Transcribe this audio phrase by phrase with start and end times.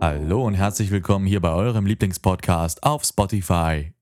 [0.00, 3.92] Hallo und herzlich willkommen hier bei eurem Lieblingspodcast auf Spotify,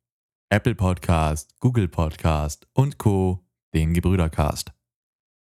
[0.51, 4.72] Apple Podcast, Google Podcast und Co., dem Gebrüdercast.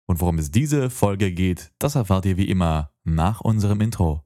[0.06, 4.24] Und worum es diese Folge geht, das erfahrt ihr wie immer nach unserem Intro.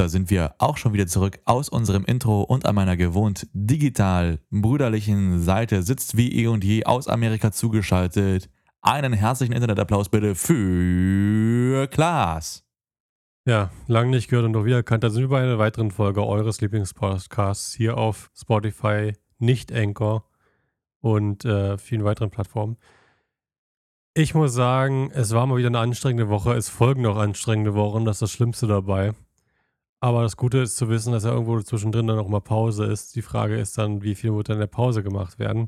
[0.00, 4.38] Da sind wir auch schon wieder zurück aus unserem Intro und an meiner gewohnt digital
[4.50, 8.48] brüderlichen Seite sitzt wie eh und je aus Amerika zugeschaltet.
[8.80, 12.64] Einen herzlichen Internetapplaus bitte für Klaas.
[13.44, 15.04] Ja, lang nicht gehört und doch wieder erkannt.
[15.04, 20.24] Da sind wir bei einer weiteren Folge eures Lieblingspodcasts hier auf Spotify, nicht Anchor
[21.02, 22.78] und äh, vielen weiteren Plattformen.
[24.14, 26.54] Ich muss sagen, es war mal wieder eine anstrengende Woche.
[26.54, 28.06] Es folgen noch anstrengende Wochen.
[28.06, 29.12] Das ist das Schlimmste dabei.
[30.00, 33.14] Aber das Gute ist zu wissen, dass ja irgendwo zwischendrin dann auch mal Pause ist.
[33.16, 35.66] Die Frage ist dann, wie viel wird dann in der Pause gemacht werden.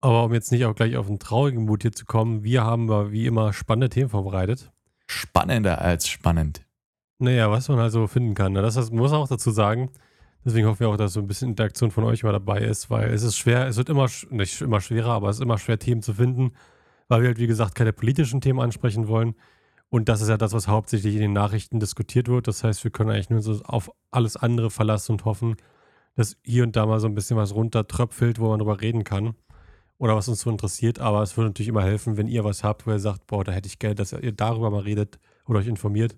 [0.00, 2.88] Aber um jetzt nicht auch gleich auf einen traurigen Mut hier zu kommen, wir haben
[3.10, 4.70] wie immer spannende Themen vorbereitet.
[5.06, 6.66] Spannender als spannend.
[7.18, 8.52] Naja, was man also finden kann.
[8.52, 8.62] Ne?
[8.62, 9.90] Das, das muss man auch dazu sagen.
[10.44, 13.10] Deswegen hoffen wir auch, dass so ein bisschen Interaktion von euch mal dabei ist, weil
[13.10, 16.00] es ist schwer, es wird immer, nicht immer schwerer, aber es ist immer schwer, Themen
[16.00, 16.52] zu finden,
[17.08, 19.34] weil wir halt, wie gesagt, keine politischen Themen ansprechen wollen.
[19.90, 22.46] Und das ist ja das, was hauptsächlich in den Nachrichten diskutiert wird.
[22.46, 25.56] Das heißt, wir können eigentlich nur so auf alles andere verlassen und hoffen,
[26.14, 29.34] dass hier und da mal so ein bisschen was runtertröpfelt, wo man drüber reden kann.
[29.96, 31.00] Oder was uns so interessiert.
[31.00, 33.52] Aber es würde natürlich immer helfen, wenn ihr was habt, wo ihr sagt, boah, da
[33.52, 36.16] hätte ich Geld, dass ihr darüber mal redet oder euch informiert,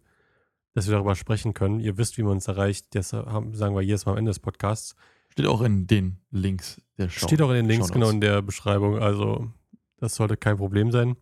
[0.75, 1.81] dass wir darüber sprechen können.
[1.81, 2.95] Ihr wisst, wie man uns erreicht.
[2.95, 4.97] Das haben, sagen wir jedes Mal am Ende des Podcasts.
[5.29, 7.27] Steht auch in den Links der Show.
[7.27, 8.99] Steht auch in den Links, genau in der Beschreibung.
[8.99, 9.49] Also,
[9.99, 11.17] das sollte kein Problem sein.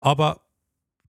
[0.00, 0.43] Aber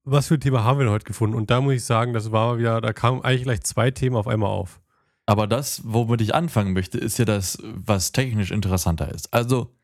[0.05, 1.35] was für ein Thema haben wir denn heute gefunden?
[1.35, 4.27] Und da muss ich sagen, das war wieder, da kamen eigentlich gleich zwei Themen auf
[4.27, 4.79] einmal auf.
[5.25, 9.33] Aber das, womit ich anfangen möchte, ist ja das, was technisch interessanter ist.
[9.33, 9.75] Also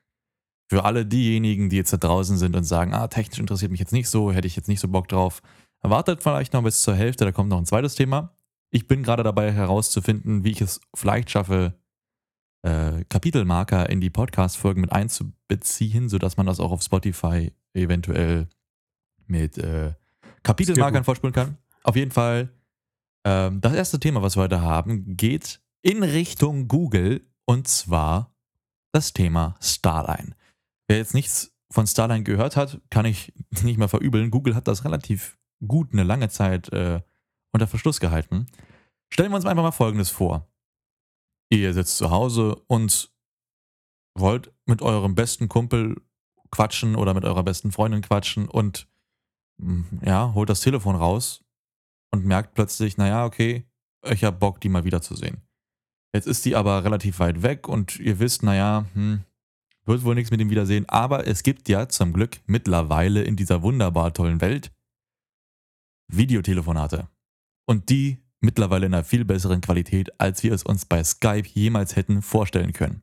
[0.69, 3.91] für alle diejenigen, die jetzt da draußen sind und sagen, ah, technisch interessiert mich jetzt
[3.91, 5.41] nicht so, hätte ich jetzt nicht so Bock drauf,
[5.81, 8.35] wartet vielleicht noch bis zur Hälfte, da kommt noch ein zweites Thema.
[8.69, 11.73] Ich bin gerade dabei herauszufinden, wie ich es vielleicht schaffe,
[12.61, 18.47] äh, Kapitelmarker in die Podcast-Folgen mit einzubeziehen, sodass man das auch auf Spotify eventuell
[19.25, 19.93] mit äh,
[20.43, 21.57] Kapitelmarkern vorspulen kann.
[21.83, 22.49] Auf jeden Fall,
[23.25, 28.33] ähm, das erste Thema, was wir heute haben, geht in Richtung Google und zwar
[28.91, 30.35] das Thema Starline.
[30.87, 34.31] Wer jetzt nichts von Starline gehört hat, kann ich nicht mal verübeln.
[34.31, 37.01] Google hat das relativ gut eine lange Zeit äh,
[37.53, 38.47] unter Verschluss gehalten.
[39.13, 40.47] Stellen wir uns einfach mal Folgendes vor.
[41.49, 43.11] Ihr sitzt zu Hause und
[44.17, 46.01] wollt mit eurem besten Kumpel
[46.49, 48.87] quatschen oder mit eurer besten Freundin quatschen und
[50.01, 51.43] ja, holt das Telefon raus
[52.11, 53.65] und merkt plötzlich, naja, okay,
[54.09, 55.41] ich habe Bock, die mal wiederzusehen.
[56.13, 59.21] Jetzt ist die aber relativ weit weg und ihr wisst, naja, hm,
[59.85, 63.61] wird wohl nichts mit ihm wiedersehen, aber es gibt ja zum Glück mittlerweile in dieser
[63.61, 64.71] wunderbar tollen Welt
[66.07, 67.07] Videotelefonate.
[67.65, 71.95] Und die mittlerweile in einer viel besseren Qualität, als wir es uns bei Skype jemals
[71.95, 73.01] hätten vorstellen können.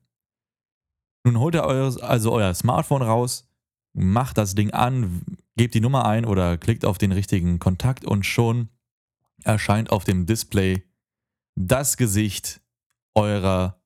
[1.24, 3.48] Nun holt ihr also euer Smartphone raus,
[3.94, 5.22] macht das Ding an,
[5.58, 8.70] gebt die Nummer ein oder klickt auf den richtigen Kontakt und schon
[9.44, 10.84] erscheint auf dem Display
[11.56, 12.62] das Gesicht
[13.14, 13.82] eurer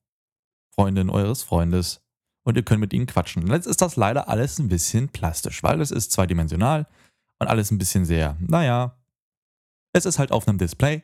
[0.73, 2.01] Freundin, eures Freundes
[2.43, 3.47] und ihr könnt mit ihnen quatschen.
[3.47, 6.87] Jetzt ist das leider alles ein bisschen plastisch, weil es ist zweidimensional
[7.39, 8.97] und alles ein bisschen sehr, naja,
[9.93, 11.03] es ist halt auf einem Display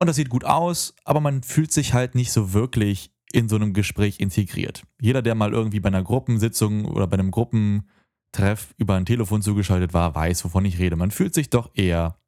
[0.00, 3.56] und das sieht gut aus, aber man fühlt sich halt nicht so wirklich in so
[3.56, 4.82] einem Gespräch integriert.
[5.00, 7.88] Jeder, der mal irgendwie bei einer Gruppensitzung oder bei einem Gruppen
[8.34, 10.96] Treff über ein Telefon zugeschaltet war, weiß, wovon ich rede.
[10.96, 12.18] Man fühlt sich doch eher,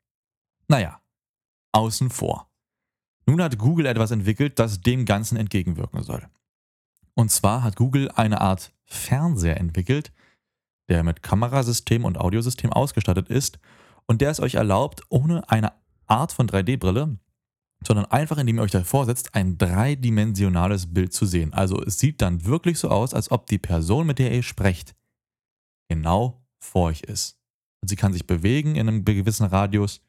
[0.68, 1.00] naja,
[1.72, 2.48] außen vor.
[3.26, 6.26] Nun hat Google etwas entwickelt, das dem Ganzen entgegenwirken soll.
[7.14, 10.12] Und zwar hat Google eine Art Fernseher entwickelt,
[10.88, 13.58] der mit Kamerasystem und Audiosystem ausgestattet ist
[14.06, 15.72] und der es euch erlaubt, ohne eine
[16.06, 17.18] Art von 3D-Brille,
[17.84, 21.52] sondern einfach indem ihr euch davor setzt, ein dreidimensionales Bild zu sehen.
[21.52, 24.94] Also es sieht dann wirklich so aus, als ob die Person, mit der ihr sprecht,
[25.88, 27.38] genau vor euch ist.
[27.82, 30.00] Und sie kann sich bewegen in einem gewissen Radius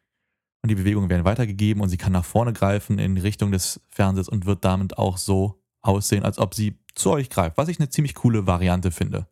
[0.64, 4.30] und die Bewegungen werden weitergegeben und sie kann nach vorne greifen in Richtung des Fernsehers
[4.30, 7.90] und wird damit auch so aussehen, als ob sie zu euch greift, was ich eine
[7.90, 9.28] ziemlich coole Variante finde.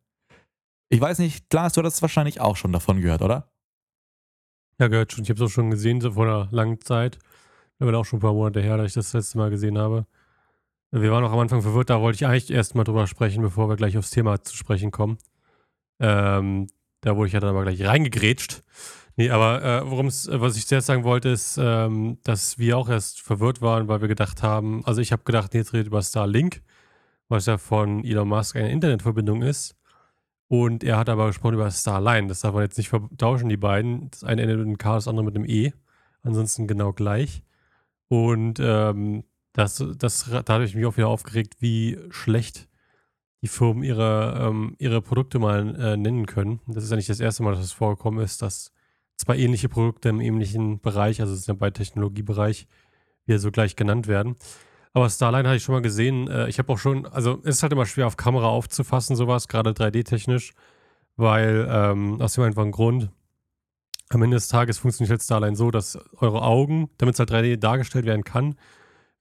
[0.89, 3.51] Ich weiß nicht, klar, du hast wahrscheinlich auch schon davon gehört, oder?
[4.79, 5.23] Ja, gehört schon.
[5.23, 7.17] Ich habe es auch schon gesehen, so vor einer langen Zeit.
[7.79, 10.05] Aber auch schon ein paar Monate her, dass ich das letzte Mal gesehen habe.
[10.91, 13.67] Wir waren auch am Anfang verwirrt, da wollte ich eigentlich erst mal drüber sprechen, bevor
[13.67, 15.17] wir gleich aufs Thema zu sprechen kommen.
[15.99, 16.67] Ähm,
[17.01, 18.63] da wurde ich ja dann aber gleich reingegrätscht.
[19.17, 22.77] Nee, aber äh, worum es, äh, was ich zuerst sagen wollte, ist, ähm, dass wir
[22.77, 26.01] auch erst verwirrt waren, weil wir gedacht haben, also ich habe gedacht, jetzt redet über
[26.01, 26.61] Starlink,
[27.29, 29.75] was ja von Elon Musk eine Internetverbindung ist.
[30.47, 32.27] Und er hat aber gesprochen über Starline.
[32.27, 34.11] Das darf man jetzt nicht vertauschen, die beiden.
[34.11, 35.73] Das eine endet mit einem K, das andere mit einem E.
[36.21, 37.43] Ansonsten genau gleich.
[38.09, 42.67] Und ähm, das, das, da habe ich mich auch wieder aufgeregt, wie schlecht
[43.45, 46.61] die Firmen ihre, ähm, ihre Produkte mal äh, nennen können.
[46.65, 48.71] Das ist ja nicht das erste Mal, dass es vorgekommen ist, dass
[49.17, 52.67] zwei ähnliche Produkte im ähnlichen Bereich, also es ist ja bei Technologiebereich,
[53.27, 54.35] wieder so gleich genannt werden.
[54.93, 56.27] Aber Starline hatte ich schon mal gesehen.
[56.27, 59.47] Äh, ich habe auch schon, also es ist halt immer schwer auf Kamera aufzufassen, sowas,
[59.47, 60.53] gerade 3D-technisch,
[61.15, 63.11] weil ähm, aus dem einfachen Grund,
[64.09, 67.57] am Ende des Tages funktioniert halt Starline so, dass eure Augen, damit es halt 3D
[67.57, 68.55] dargestellt werden kann,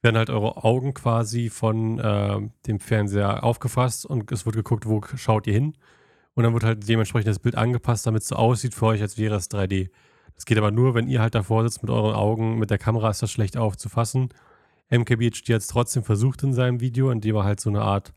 [0.04, 5.00] werden halt eure Augen quasi von äh, dem Fernseher aufgefasst und es wird geguckt, wo
[5.16, 5.74] schaut ihr hin.
[6.34, 9.18] Und dann wird halt dementsprechend das Bild angepasst, damit es so aussieht für euch, als
[9.18, 9.88] wäre es 3D.
[10.34, 13.10] Das geht aber nur, wenn ihr halt davor sitzt mit euren Augen, mit der Kamera
[13.10, 14.30] ist das schlecht aufzufassen.
[14.90, 18.12] MKBHD hat es trotzdem versucht in seinem Video, indem er halt so eine Art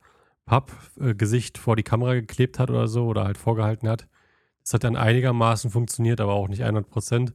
[0.45, 4.07] Pappgesicht vor die Kamera geklebt hat oder so oder halt vorgehalten hat.
[4.63, 7.33] Das hat dann einigermaßen funktioniert, aber auch nicht 100 Prozent.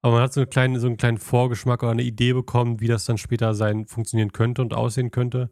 [0.00, 2.86] Aber man hat so, eine kleine, so einen kleinen Vorgeschmack oder eine Idee bekommen, wie
[2.86, 5.50] das dann später sein funktionieren könnte und aussehen könnte.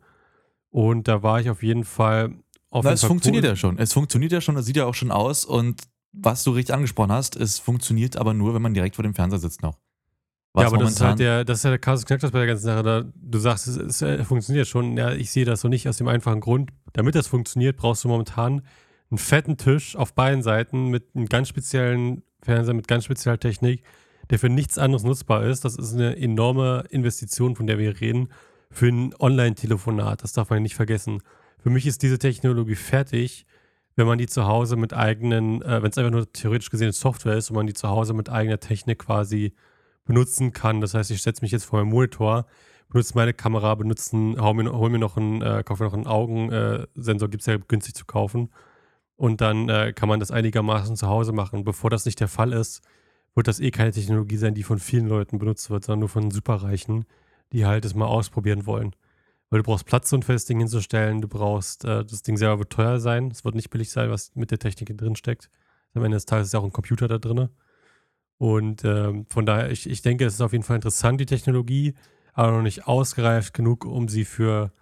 [0.70, 2.34] Und da war ich auf jeden Fall
[2.70, 3.78] auf Na, es funktioniert ja schon.
[3.78, 5.82] Es funktioniert ja schon, es sieht ja auch schon aus und
[6.12, 9.38] was du richtig angesprochen hast, es funktioniert aber nur, wenn man direkt vor dem Fernseher
[9.38, 9.78] sitzt noch.
[10.56, 12.46] Was ja, aber das ist halt der, das ist ja der Kasus Knacktus bei der
[12.46, 12.82] ganzen Sache.
[12.82, 14.96] Da, du sagst, es, es, es, funktioniert schon.
[14.96, 16.70] Ja, ich sehe das so nicht aus dem einfachen Grund.
[16.94, 18.62] Damit das funktioniert, brauchst du momentan
[19.10, 23.82] einen fetten Tisch auf beiden Seiten mit einem ganz speziellen Fernseher, mit ganz spezieller Technik,
[24.30, 25.64] der für nichts anderes nutzbar ist.
[25.64, 28.28] Das ist eine enorme Investition, von der wir reden,
[28.70, 30.22] für ein Online-Telefonat.
[30.22, 31.22] Das darf man nicht vergessen.
[31.58, 33.46] Für mich ist diese Technologie fertig,
[33.96, 37.36] wenn man die zu Hause mit eigenen, äh, wenn es einfach nur theoretisch gesehen Software
[37.36, 39.54] ist und man die zu Hause mit eigener Technik quasi
[40.04, 40.80] benutzen kann.
[40.80, 42.46] Das heißt, ich setze mich jetzt vor meinen Monitor,
[42.88, 47.28] benutze meine Kamera, benutze, hol mir, hol mir noch einen, äh, kaufe noch einen Augensensor,
[47.28, 48.50] gibt es ja günstig zu kaufen.
[49.16, 51.64] Und dann äh, kann man das einigermaßen zu Hause machen.
[51.64, 52.82] Bevor das nicht der Fall ist,
[53.36, 56.30] wird das eh keine Technologie sein, die von vielen Leuten benutzt wird, sondern nur von
[56.30, 57.04] Superreichen,
[57.52, 58.96] die halt es mal ausprobieren wollen.
[59.50, 61.20] Weil du brauchst Platz, so ein festes Ding hinzustellen.
[61.20, 63.30] Du brauchst, äh, das Ding selber wird teuer sein.
[63.30, 65.50] Es wird nicht billig sein, was mit der Technik drin steckt.
[65.94, 67.48] Am Ende des Tages ist ja auch ein Computer da drin.
[68.38, 71.94] Und ähm, von daher, ich, ich denke, es ist auf jeden Fall interessant, die Technologie,
[72.32, 74.72] aber noch nicht ausgereift genug, um sie für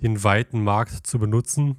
[0.00, 1.76] den weiten Markt zu benutzen.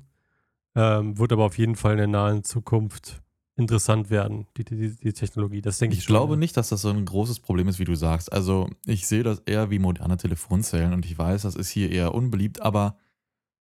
[0.75, 3.21] Ähm, wird aber auf jeden Fall in der nahen Zukunft
[3.57, 5.61] interessant werden, die, die, die Technologie.
[5.61, 6.13] Das denke ich, ich schon.
[6.13, 8.31] Glaube nicht, dass das so ein großes Problem ist, wie du sagst.
[8.31, 12.13] Also ich sehe das eher wie moderne Telefonzellen und ich weiß, das ist hier eher
[12.13, 12.97] unbeliebt, aber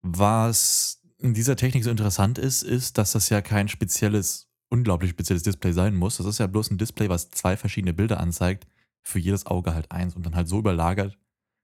[0.01, 5.43] was in dieser Technik so interessant ist, ist, dass das ja kein spezielles, unglaublich spezielles
[5.43, 6.17] Display sein muss.
[6.17, 8.67] Das ist ja bloß ein Display, was zwei verschiedene Bilder anzeigt,
[9.01, 11.17] für jedes Auge halt eins und dann halt so überlagert,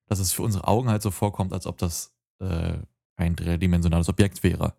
[0.07, 2.77] dass es für unsere Augen halt so vorkommt, als ob das äh,
[3.15, 4.75] ein dreidimensionales Objekt wäre.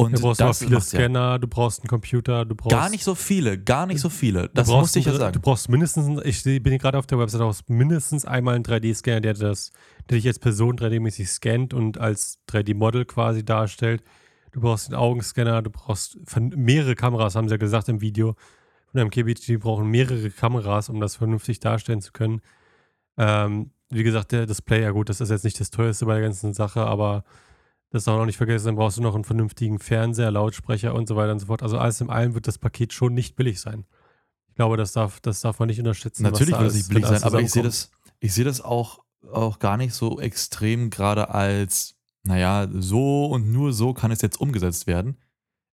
[0.00, 1.38] Und du brauchst aber viele Scanner, ja.
[1.38, 2.74] du brauchst einen Computer, du brauchst.
[2.74, 4.48] Gar nicht so viele, gar nicht so viele.
[4.54, 5.34] Das musste ich ja sagen.
[5.34, 9.20] Du brauchst mindestens, ich bin gerade auf der Website, du brauchst mindestens einmal einen 3D-Scanner,
[9.20, 9.72] der das,
[10.08, 14.02] der dich als Person 3D-mäßig scannt und als 3D-Model quasi darstellt.
[14.52, 18.36] Du brauchst einen Augenscanner, du brauchst mehrere Kameras, haben sie ja gesagt im Video.
[18.90, 22.40] Von einem KBT, die brauchen mehrere Kameras, um das vernünftig darstellen zu können.
[23.18, 26.22] Ähm, wie gesagt, der Display, ja gut, das ist jetzt nicht das teuerste bei der
[26.22, 27.24] ganzen Sache, aber
[27.90, 31.08] das darf man auch nicht vergessen, dann brauchst du noch einen vernünftigen Fernseher, Lautsprecher und
[31.08, 31.62] so weiter und so fort.
[31.62, 33.84] Also alles in allem wird das Paket schon nicht billig sein.
[34.48, 36.22] Ich glaube, das darf, das darf man nicht unterschätzen.
[36.22, 39.00] Natürlich wird es nicht billig sein, aber ich sehe das, ich sehe das auch,
[39.32, 44.40] auch gar nicht so extrem gerade als, naja, so und nur so kann es jetzt
[44.40, 45.16] umgesetzt werden.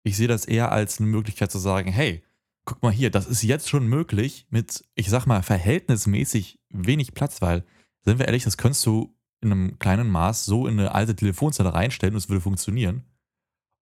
[0.02, 2.23] Ich sehe das eher als eine Möglichkeit zu sagen, hey,
[2.64, 7.42] guck mal hier, das ist jetzt schon möglich mit, ich sag mal, verhältnismäßig wenig Platz,
[7.42, 7.64] weil,
[8.02, 9.13] sind wir ehrlich, das könntest du
[9.44, 13.04] in einem kleinen Maß so in eine alte Telefonzelle reinstellen und es würde funktionieren.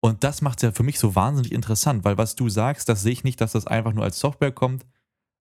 [0.00, 3.02] Und das macht es ja für mich so wahnsinnig interessant, weil was du sagst, das
[3.02, 4.86] sehe ich nicht, dass das einfach nur als Software kommt.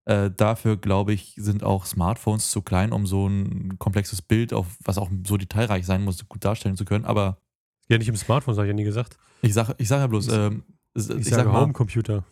[0.06, 4.78] Äh, dafür, glaube ich, sind auch Smartphones zu klein, um so ein komplexes Bild, auf,
[4.84, 7.06] was auch so detailreich sein muss, gut darstellen zu können.
[7.06, 7.38] Aber.
[7.90, 9.18] Ja, nicht im Smartphone, habe ich ja nie gesagt.
[9.42, 10.30] Ich sage ich sag ja bloß.
[10.30, 12.24] Ähm, ich, ich, sage sag Homecomputer.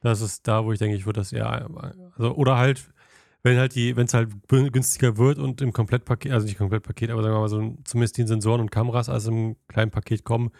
[0.00, 1.68] Das ist da, wo ich denke, ich würde das eher.
[2.16, 2.92] Also, oder halt
[3.42, 7.22] wenn halt die, wenn es halt günstiger wird und im Komplettpaket, also nicht Komplettpaket, aber
[7.22, 10.50] sagen wir mal so zumindest die Sensoren und Kameras als im kleinen Paket kommen,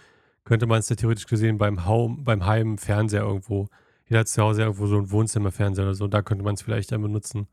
[0.44, 3.68] könnte man es ja theoretisch gesehen beim Home, beim Heim-Fernseher irgendwo,
[4.08, 6.90] jeder hat zu Hause irgendwo so ein Wohnzimmerfernseher oder so, da könnte man es vielleicht
[6.90, 7.46] dann benutzen.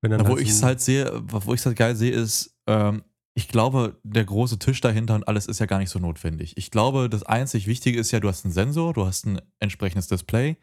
[0.00, 2.12] Wenn dann Na, wo halt ich es halt sehe, wo ich es halt geil sehe,
[2.12, 3.04] ist, ähm,
[3.34, 6.56] ich glaube, der große Tisch dahinter und alles ist ja gar nicht so notwendig.
[6.56, 10.08] Ich glaube, das einzig Wichtige ist ja, du hast einen Sensor, du hast ein entsprechendes
[10.08, 10.56] Display,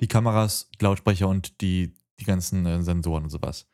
[0.00, 3.66] die Kameras, die Lautsprecher und die, die ganzen äh, Sensoren und sowas.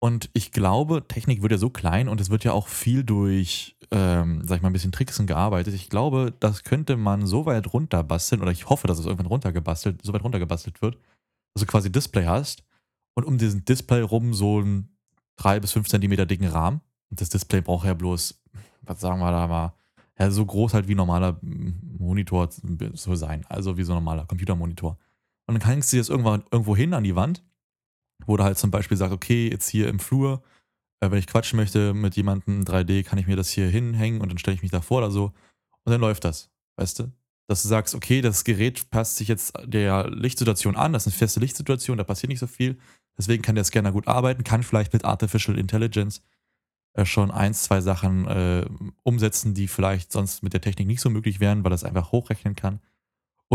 [0.00, 3.76] Und ich glaube, Technik wird ja so klein und es wird ja auch viel durch,
[3.90, 5.72] ähm, sag ich mal, ein bisschen Tricksen gearbeitet.
[5.72, 10.04] Ich glaube, das könnte man so weit runterbasteln, oder ich hoffe, dass es irgendwann runtergebastelt,
[10.04, 10.98] so weit runtergebastelt wird,
[11.54, 12.64] dass du quasi Display hast
[13.14, 14.94] und um diesen Display rum so einen
[15.36, 16.80] 3 bis 5 Zentimeter dicken Rahmen.
[17.10, 18.42] Und das Display braucht ja bloß,
[18.82, 19.74] was sagen wir da mal,
[20.18, 22.48] ja, so groß halt wie ein normaler Monitor
[22.92, 23.44] so sein.
[23.48, 24.98] Also wie so ein normaler Computermonitor.
[25.46, 27.42] Und dann hängst du das irgendwann irgendwo hin an die Wand,
[28.26, 30.42] wo du halt zum Beispiel sagst, okay, jetzt hier im Flur,
[31.00, 34.20] äh, wenn ich quatschen möchte mit jemandem in 3D, kann ich mir das hier hinhängen
[34.20, 35.32] und dann stelle ich mich davor oder so.
[35.84, 37.12] Und dann läuft das, weißt du?
[37.46, 41.18] Dass du sagst, okay, das Gerät passt sich jetzt der Lichtsituation an, das ist eine
[41.18, 42.78] feste Lichtsituation, da passiert nicht so viel.
[43.18, 46.22] Deswegen kann der Scanner gut arbeiten, kann vielleicht mit Artificial Intelligence
[46.94, 48.66] äh, schon eins, zwei Sachen äh,
[49.02, 52.56] umsetzen, die vielleicht sonst mit der Technik nicht so möglich wären, weil das einfach hochrechnen
[52.56, 52.80] kann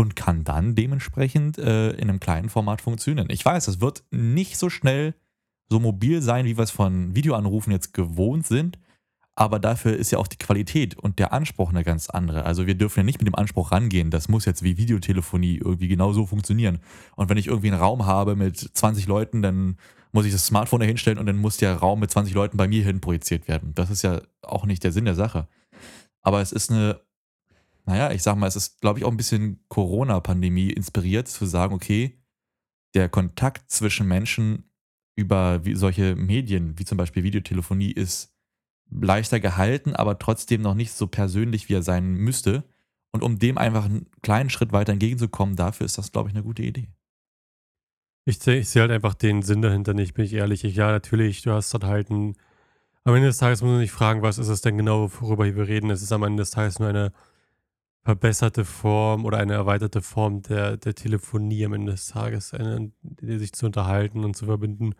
[0.00, 3.28] und kann dann dementsprechend äh, in einem kleinen Format funktionieren.
[3.28, 5.14] Ich weiß, es wird nicht so schnell
[5.68, 8.78] so mobil sein, wie wir es von Videoanrufen jetzt gewohnt sind,
[9.34, 12.46] aber dafür ist ja auch die Qualität und der Anspruch eine ganz andere.
[12.46, 15.88] Also wir dürfen ja nicht mit dem Anspruch rangehen, das muss jetzt wie Videotelefonie irgendwie
[15.88, 16.78] genau so funktionieren.
[17.14, 19.76] Und wenn ich irgendwie einen Raum habe mit 20 Leuten, dann
[20.12, 22.68] muss ich das Smartphone da hinstellen und dann muss der Raum mit 20 Leuten bei
[22.68, 23.74] mir hin projiziert werden.
[23.74, 25.46] Das ist ja auch nicht der Sinn der Sache.
[26.22, 27.02] Aber es ist eine,
[27.86, 31.74] naja, ich sag mal, es ist, glaube ich, auch ein bisschen Corona-Pandemie inspiriert, zu sagen,
[31.74, 32.20] okay,
[32.94, 34.70] der Kontakt zwischen Menschen
[35.16, 38.34] über solche Medien, wie zum Beispiel Videotelefonie, ist
[38.90, 42.64] leichter gehalten, aber trotzdem noch nicht so persönlich, wie er sein müsste.
[43.12, 46.44] Und um dem einfach einen kleinen Schritt weiter entgegenzukommen, dafür ist das, glaube ich, eine
[46.44, 46.88] gute Idee.
[48.24, 50.64] Ich sehe seh halt einfach den Sinn dahinter nicht, bin ich ehrlich.
[50.64, 52.36] Ich, ja, natürlich, du hast dann halt ein.
[53.04, 55.66] Am Ende des Tages muss man sich fragen, was ist es denn genau, worüber wir
[55.66, 55.90] reden.
[55.90, 57.12] Es ist am Ende des Tages nur eine
[58.02, 63.52] verbesserte Form oder eine erweiterte Form der, der Telefonie am Ende des Tages, eine, sich
[63.52, 64.94] zu unterhalten und zu verbinden.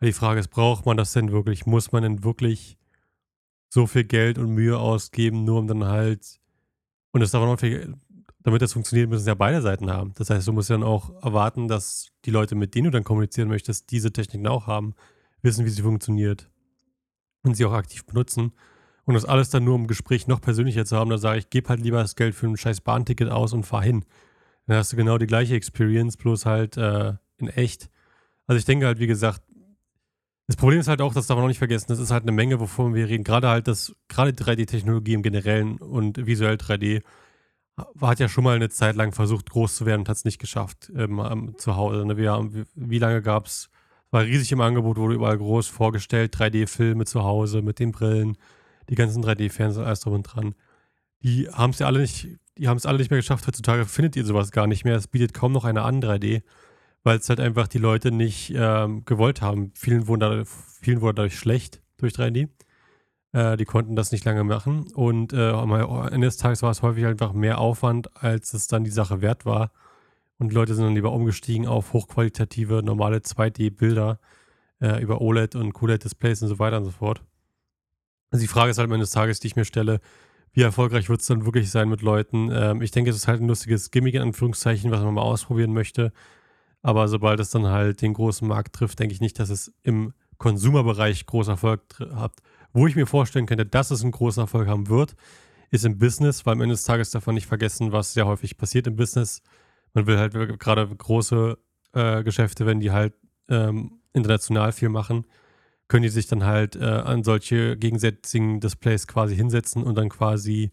[0.00, 1.66] Die Frage ist, braucht man das denn wirklich?
[1.66, 2.78] Muss man denn wirklich
[3.68, 6.40] so viel Geld und Mühe ausgeben, nur um dann halt.
[7.12, 7.94] Und es darf auch noch viel,
[8.42, 10.14] damit das funktioniert, müssen es ja beide Seiten haben.
[10.14, 13.48] Das heißt, du musst dann auch erwarten, dass die Leute, mit denen du dann kommunizieren
[13.48, 14.94] möchtest, diese Techniken auch haben,
[15.42, 16.50] wissen, wie sie funktioniert
[17.42, 18.52] und sie auch aktiv benutzen.
[19.08, 21.70] Und das alles dann nur, um Gespräch noch persönlicher zu haben, da sage ich, gebe
[21.70, 24.04] halt lieber das Geld für ein scheiß Bahnticket aus und fahr hin.
[24.66, 27.88] Dann hast du genau die gleiche Experience, bloß halt äh, in echt.
[28.46, 29.40] Also ich denke halt, wie gesagt,
[30.46, 32.32] das Problem ist halt auch, das darf man noch nicht vergessen, das ist halt eine
[32.32, 33.24] Menge, wovon wir reden.
[33.24, 37.00] Gerade halt das, gerade 3D-Technologie im Generellen und visuell 3D
[38.02, 40.38] hat ja schon mal eine Zeit lang versucht, groß zu werden und hat es nicht
[40.38, 42.04] geschafft ähm, zu Hause.
[42.04, 42.18] Ne?
[42.18, 43.70] Wir haben, wie lange gab es,
[44.10, 48.36] war riesig im Angebot, wurde überall groß vorgestellt, 3D-Filme zu Hause mit den Brillen,
[48.88, 50.54] die ganzen 3D-Fernseher, alles drum und dran.
[51.22, 53.46] Die haben es ja alle nicht, die haben es alle nicht mehr geschafft.
[53.46, 54.96] Heutzutage findet ihr sowas gar nicht mehr.
[54.96, 56.42] Es bietet kaum noch einer an 3D,
[57.02, 59.72] weil es halt einfach die Leute nicht ähm, gewollt haben.
[59.74, 62.48] Vielen wurden, da, vielen wurde dadurch schlecht durch 3D.
[63.32, 64.90] Äh, die konnten das nicht lange machen.
[64.94, 68.84] Und äh, am Ende des Tages war es häufig einfach mehr Aufwand, als es dann
[68.84, 69.72] die Sache wert war.
[70.38, 74.20] Und die Leute sind dann lieber umgestiegen auf hochqualitative, normale 2D-Bilder
[74.80, 77.22] äh, über OLED und QLED-Displays und so weiter und so fort.
[78.30, 80.00] Also die Frage ist halt am Ende des Tages, die ich mir stelle,
[80.52, 82.50] wie erfolgreich wird es dann wirklich sein mit Leuten?
[82.52, 85.72] Ähm, ich denke, es ist halt ein lustiges Gimmick in Anführungszeichen, was man mal ausprobieren
[85.72, 86.12] möchte.
[86.82, 90.12] Aber sobald es dann halt den großen Markt trifft, denke ich nicht, dass es im
[90.38, 91.82] Konsumerbereich großen Erfolg
[92.14, 92.32] hat.
[92.72, 95.14] Wo ich mir vorstellen könnte, dass es einen großen Erfolg haben wird,
[95.70, 98.86] ist im Business, weil am Ende des Tages man nicht vergessen, was sehr häufig passiert
[98.86, 99.42] im Business.
[99.94, 101.58] Man will halt wirklich- gerade große
[101.92, 103.14] äh, Geschäfte, wenn die halt
[103.48, 105.24] ähm, international viel machen,
[105.88, 110.70] können die sich dann halt äh, an solche gegensätzigen Displays quasi hinsetzen und dann quasi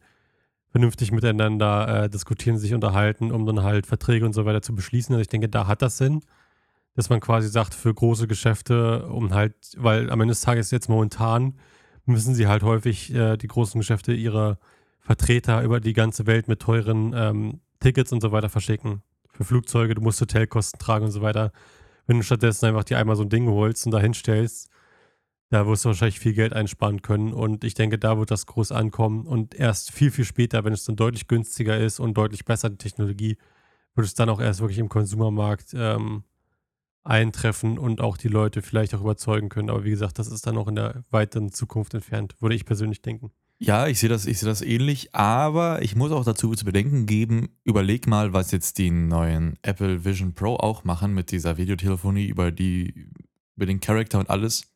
[0.72, 5.16] vernünftig miteinander äh, diskutieren, sich unterhalten, um dann halt Verträge und so weiter zu beschließen.
[5.16, 6.22] Also ich denke, da hat das Sinn,
[6.96, 10.90] dass man quasi sagt, für große Geschäfte, um halt, weil am Ende des Tages jetzt
[10.90, 11.54] momentan
[12.06, 14.60] müssen sie halt häufig äh, die großen Geschäfte ihre
[15.00, 19.02] Vertreter über die ganze Welt mit teuren ähm, Tickets und so weiter verschicken.
[19.32, 21.54] Für Flugzeuge, du musst Hotelkosten tragen und so weiter.
[22.06, 24.70] Wenn du stattdessen einfach dir einmal so ein Ding holst und da hinstellst,
[25.56, 27.32] da wirst du wahrscheinlich viel Geld einsparen können.
[27.32, 29.26] Und ich denke, da wird das groß ankommen.
[29.26, 32.78] Und erst viel, viel später, wenn es dann deutlich günstiger ist und deutlich besser die
[32.78, 33.38] Technologie,
[33.96, 36.26] wird es dann auch erst wirklich im Konsumermarkt ähm,
[37.06, 39.70] eintreffen und auch die Leute vielleicht auch überzeugen können.
[39.70, 43.02] Aber wie gesagt, das ist dann auch in der weiteren Zukunft entfernt, würde ich persönlich
[43.02, 43.32] denken.
[43.58, 47.06] Ja, ich sehe das, ich sehe das ähnlich, aber ich muss auch dazu zu bedenken
[47.06, 52.26] geben, überleg mal, was jetzt die neuen Apple Vision Pro auch machen mit dieser Videotelefonie
[52.26, 53.08] über die
[53.56, 54.75] mit den Charakter und alles,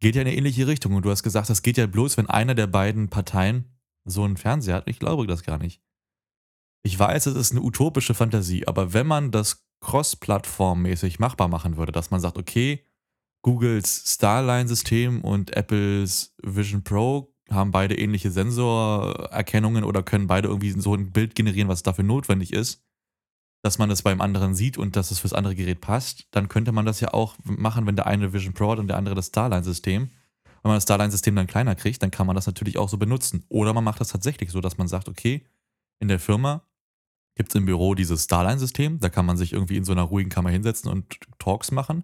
[0.00, 0.94] geht ja in eine ähnliche Richtung.
[0.94, 4.36] Und du hast gesagt, das geht ja bloß, wenn einer der beiden Parteien so einen
[4.36, 4.88] Fernseher hat.
[4.88, 5.82] Ich glaube das gar nicht.
[6.82, 11.92] Ich weiß, es ist eine utopische Fantasie, aber wenn man das cross-plattformmäßig machbar machen würde,
[11.92, 12.84] dass man sagt, okay,
[13.42, 20.94] Googles Starline-System und Apples Vision Pro haben beide ähnliche Sensorerkennungen oder können beide irgendwie so
[20.94, 22.84] ein Bild generieren, was dafür notwendig ist,
[23.62, 26.72] dass man es beim anderen sieht und dass es fürs andere Gerät passt, dann könnte
[26.72, 29.26] man das ja auch machen, wenn der eine Vision Pro hat und der andere das
[29.26, 30.10] Starline-System.
[30.62, 33.44] Wenn man das Starline-System dann kleiner kriegt, dann kann man das natürlich auch so benutzen.
[33.48, 35.44] Oder man macht das tatsächlich so, dass man sagt, okay,
[36.00, 36.62] in der Firma
[37.34, 40.30] gibt es im Büro dieses Starline-System, da kann man sich irgendwie in so einer ruhigen
[40.30, 42.02] Kammer hinsetzen und Talks machen.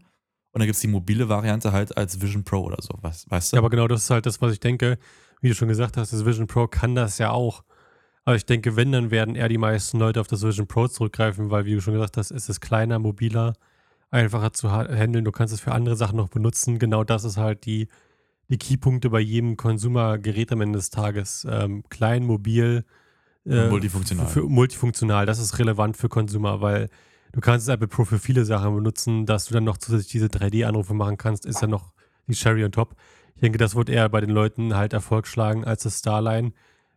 [0.53, 3.57] Und dann gibt es die mobile Variante halt als Vision Pro oder so, weißt du?
[3.57, 4.99] Ja, aber genau das ist halt das, was ich denke.
[5.41, 7.65] Wie du schon gesagt hast, das Vision Pro kann das ja auch.
[8.25, 11.51] Aber ich denke, wenn, dann werden eher die meisten Leute auf das Vision Pro zurückgreifen,
[11.51, 13.55] weil, wie du schon gesagt hast, ist es kleiner, mobiler,
[14.11, 15.25] einfacher zu handeln.
[15.25, 16.79] Du kannst es für andere Sachen noch benutzen.
[16.79, 17.89] Genau das ist halt die,
[18.49, 21.47] die Keypunkte bei jedem Konsumergerät am Ende des Tages.
[21.51, 22.85] Ähm, klein, mobil,
[23.47, 24.27] äh, multifunktional.
[24.27, 26.89] Für, für, multifunktional, das ist relevant für Konsumer, weil
[27.33, 30.95] du kannst Apple Pro für viele Sachen benutzen, dass du dann noch zusätzlich diese 3D-Anrufe
[30.95, 31.93] machen kannst, ist ja noch
[32.27, 32.97] die Cherry on top.
[33.35, 36.53] Ich denke, das wird eher bei den Leuten halt Erfolg schlagen als das Starline.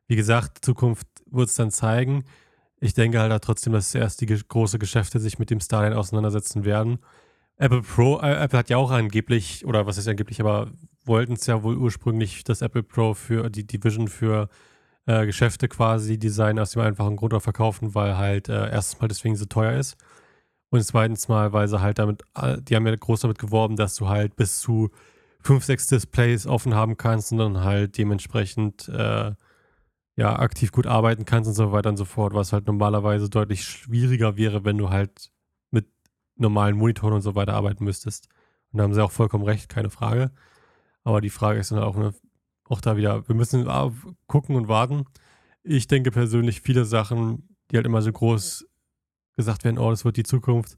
[0.08, 2.26] Wie gesagt, Zukunft wird es dann zeigen.
[2.80, 7.00] Ich denke halt trotzdem, dass zuerst die große Geschäfte sich mit dem Starline auseinandersetzen werden.
[7.58, 10.72] Apple Pro, äh, Apple hat ja auch angeblich, oder was ist angeblich, aber
[11.04, 14.50] wollten es ja wohl ursprünglich das Apple Pro für die Division für
[15.08, 19.08] äh, Geschäfte quasi designen aus dem einfachen Grund auch verkaufen, weil halt äh, erstens mal
[19.08, 19.98] deswegen so teuer ist
[20.70, 23.96] und zweitens mal, weil sie halt damit, äh, die haben ja groß damit geworben, dass
[23.96, 24.90] du halt bis zu
[25.42, 29.32] fünf, sechs Displays offen haben kannst und dann halt dementsprechend äh,
[30.17, 33.63] ja aktiv gut arbeiten kannst und so weiter und so fort, was halt normalerweise deutlich
[33.63, 35.31] schwieriger wäre, wenn du halt
[35.69, 35.88] mit
[36.36, 38.27] normalen Monitoren und so weiter arbeiten müsstest.
[38.71, 40.31] Und da haben sie auch vollkommen recht, keine Frage.
[41.03, 42.13] Aber die Frage ist dann auch, eine,
[42.65, 43.67] auch da wieder, wir müssen
[44.25, 45.06] gucken und warten.
[45.63, 48.67] Ich denke persönlich, viele Sachen, die halt immer so groß
[49.36, 50.77] gesagt werden, oh, das wird die Zukunft.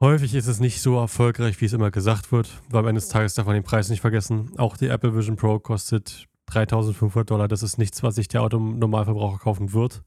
[0.00, 3.08] Häufig ist es nicht so erfolgreich, wie es immer gesagt wird, weil am Ende des
[3.08, 4.52] Tages darf man den Preis nicht vergessen.
[4.58, 7.48] Auch die Apple Vision Pro kostet 3500 Dollar.
[7.48, 10.02] Das ist nichts, was sich der Autonormalverbraucher kaufen wird.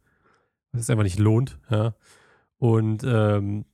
[0.72, 1.60] Das ist einfach nicht lohnt.
[1.70, 1.94] Ja.
[2.58, 3.66] Und ähm,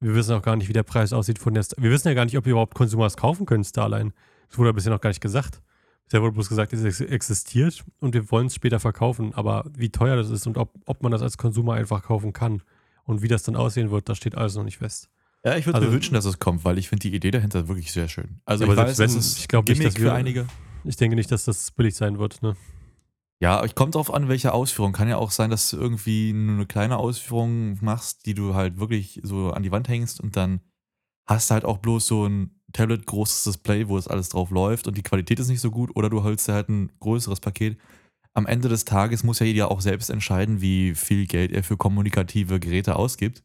[0.00, 1.62] wir wissen auch gar nicht, wie der Preis aussieht von der.
[1.62, 4.12] St wir wissen ja gar nicht, ob wir überhaupt Konsumers kaufen können, Starline.
[4.48, 5.62] Das wurde bisher noch gar nicht gesagt.
[6.04, 9.32] Bisher wurde bloß gesagt, es existiert und wir wollen es später verkaufen.
[9.34, 12.62] Aber wie teuer das ist und ob, ob man das als Konsumer einfach kaufen kann
[13.04, 15.08] und wie das dann aussehen wird, das steht alles noch nicht fest.
[15.44, 17.68] Ja, ich würde also, mir wünschen, dass es kommt, weil ich finde die Idee dahinter
[17.68, 18.40] wirklich sehr schön.
[18.44, 20.46] Also aber ich weiß, wenn, ich glaube nicht, dass wir, für einige.
[20.84, 22.42] Ich denke nicht, dass das billig sein wird.
[22.42, 22.56] Ne?
[23.40, 24.92] Ja, ich kommt drauf an, welche Ausführung.
[24.92, 28.78] Kann ja auch sein, dass du irgendwie nur eine kleine Ausführung machst, die du halt
[28.78, 30.60] wirklich so an die Wand hängst und dann
[31.26, 34.86] hast du halt auch bloß so ein Tablet großes Display, wo das alles drauf läuft
[34.86, 37.78] und die Qualität ist nicht so gut, oder du holst dir halt ein größeres Paket.
[38.32, 41.76] Am Ende des Tages muss ja jeder auch selbst entscheiden, wie viel Geld er für
[41.76, 43.42] kommunikative Geräte ausgibt.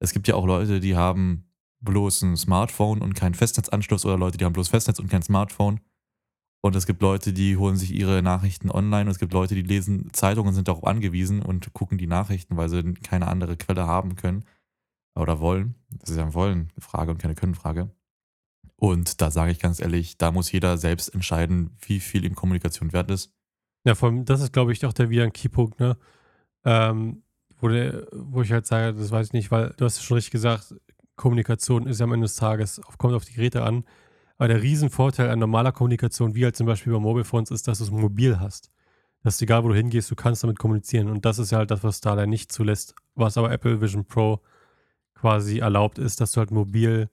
[0.00, 1.50] Es gibt ja auch Leute, die haben
[1.80, 5.80] bloß ein Smartphone und keinen Festnetzanschluss oder Leute, die haben bloß Festnetz und kein Smartphone.
[6.60, 9.62] Und es gibt Leute, die holen sich ihre Nachrichten online und es gibt Leute, die
[9.62, 13.86] lesen Zeitungen und sind darauf angewiesen und gucken die Nachrichten, weil sie keine andere Quelle
[13.86, 14.44] haben können
[15.14, 15.76] oder wollen.
[15.90, 17.90] Das ist ja eine Wollen-Frage und keine Können-Frage.
[18.76, 22.92] Und da sage ich ganz ehrlich, da muss jeder selbst entscheiden, wie viel ihm Kommunikation
[22.92, 23.32] wert ist.
[23.84, 25.96] Ja, vor allem, das ist, glaube ich, auch der wieder ein Keypunkt, ne?
[26.64, 27.22] Ähm,
[27.60, 30.16] wo, der, wo ich halt sage, das weiß ich nicht, weil du hast ja schon
[30.16, 30.74] richtig gesagt,
[31.16, 33.84] Kommunikation ist ja am Ende des Tages, kommt auf die Geräte an.
[34.38, 37.78] Aber der Riesenvorteil an normaler Kommunikation, wie halt zum Beispiel bei Mobile Phones, ist, dass
[37.78, 38.70] du es mobil hast.
[39.24, 41.08] Dass egal, wo du hingehst, du kannst damit kommunizieren.
[41.08, 42.94] Und das ist ja halt das, was Starline nicht zulässt.
[43.16, 44.40] Was aber Apple Vision Pro
[45.14, 47.10] quasi erlaubt ist, dass du halt mobil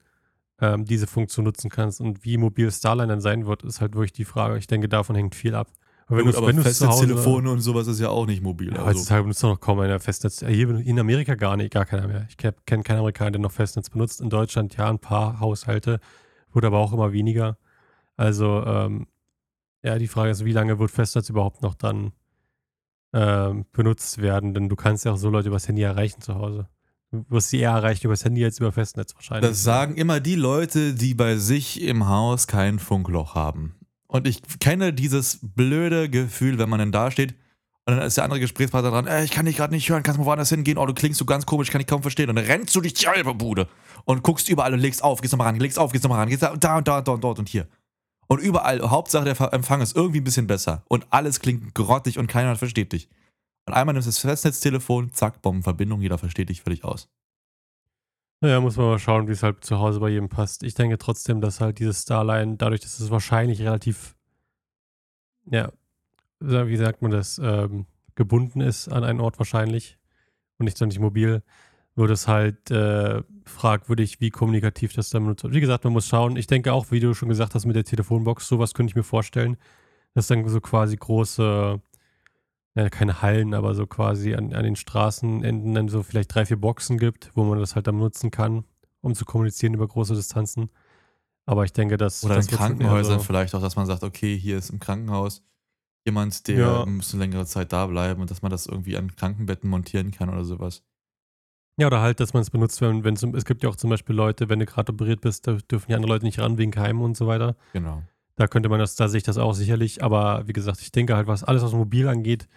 [0.62, 2.00] ähm, diese Funktion nutzen kannst.
[2.00, 4.60] Und wie mobil Starline dann sein wird, ist halt wirklich die Frage.
[4.60, 5.68] Ich denke, davon hängt viel ab.
[6.08, 8.72] Aber, wenn ja, gut, aber Festnetztelefone und sowas ist ja auch nicht mobil.
[8.72, 9.00] Ja, also.
[9.00, 10.46] Heutzutage benutzt noch kaum einer Festnetz.
[10.46, 12.28] Hier in Amerika gar nicht, gar keiner mehr.
[12.30, 14.22] Ich kenne keinen Amerikaner, der noch Festnetz benutzt.
[14.22, 16.00] In Deutschland ja ein paar Haushalte,
[16.56, 17.58] wurde aber auch immer weniger.
[18.18, 19.08] Also, ähm,
[19.84, 22.14] ja, die Frage ist, wie lange wird Festnetz überhaupt noch dann
[23.14, 24.54] ähm, benutzt werden?
[24.54, 26.68] Denn du kannst ja auch so Leute übers Handy erreichen zu Hause.
[27.12, 29.50] Du wirst sie eher erreichen übers Handy als über Festnetz wahrscheinlich.
[29.50, 33.76] Das sagen immer die Leute, die bei sich im Haus kein Funkloch haben.
[34.08, 37.36] Und ich kenne dieses blöde Gefühl, wenn man dann da steht
[37.88, 40.20] und dann ist der andere Gesprächspartner dran, ey, ich kann dich gerade nicht hören, kannst
[40.20, 40.80] mal woanders hingehen?
[40.80, 42.30] Oh, du klingst so ganz komisch, kann ich kaum verstehen.
[42.30, 43.68] Und dann rennst du durch die halbe Bude
[44.06, 46.42] und guckst überall und legst auf, gehst nochmal ran, legst auf, gehst nochmal ran, gehst
[46.42, 47.68] da und da und da und dort und hier.
[48.28, 50.84] Und überall, Hauptsache der Empfang ist irgendwie ein bisschen besser.
[50.90, 53.08] Und alles klingt grottig und keiner versteht dich.
[53.68, 57.08] Und einmal nimmst du das Festnetztelefon, zack, Bombenverbindung, jeder versteht dich völlig aus.
[58.42, 60.64] Naja, muss man mal schauen, wie es halt zu Hause bei jedem passt.
[60.64, 64.16] Ich denke trotzdem, dass halt dieses Starline, dadurch, dass es wahrscheinlich relativ,
[65.50, 65.72] ja,
[66.50, 69.98] wie sagt man das, ähm, gebunden ist an einen Ort wahrscheinlich
[70.58, 71.44] und nicht so nicht mobil,
[71.96, 75.54] wird es halt äh, fragwürdig, wie kommunikativ das dann benutzt wird.
[75.54, 76.36] Wie gesagt, man muss schauen.
[76.36, 79.04] Ich denke auch, wie du schon gesagt hast mit der Telefonbox, sowas könnte ich mir
[79.04, 79.58] vorstellen,
[80.14, 81.82] dass dann so quasi große,
[82.76, 86.58] ja, keine Hallen, aber so quasi an, an den Straßenenden dann so vielleicht drei, vier
[86.58, 88.66] Boxen gibt, wo man das halt dann nutzen kann,
[89.02, 90.70] um zu kommunizieren über große Distanzen.
[91.46, 92.24] Aber ich denke, dass.
[92.24, 95.44] Oder in Krankenhäusern so- vielleicht auch, dass man sagt, okay, hier ist im Krankenhaus
[96.06, 96.86] jemand, der Ja.
[96.86, 100.30] muss eine längere Zeit da bleiben und dass man das irgendwie an Krankenbetten montieren kann
[100.30, 100.84] oder sowas.
[101.78, 104.16] Ja, oder halt, dass man es benutzt, wenn, wenn es gibt ja auch zum Beispiel
[104.16, 107.02] Leute, wenn du gerade operiert bist, da dürfen die anderen Leute nicht ran wegen Keimen
[107.04, 107.58] und so weiter.
[107.74, 108.02] Genau.
[108.38, 110.02] Da könnte man das, da sehe ich das auch sicherlich.
[110.04, 112.48] Aber wie gesagt, ich denke halt, was alles, was mobil angeht,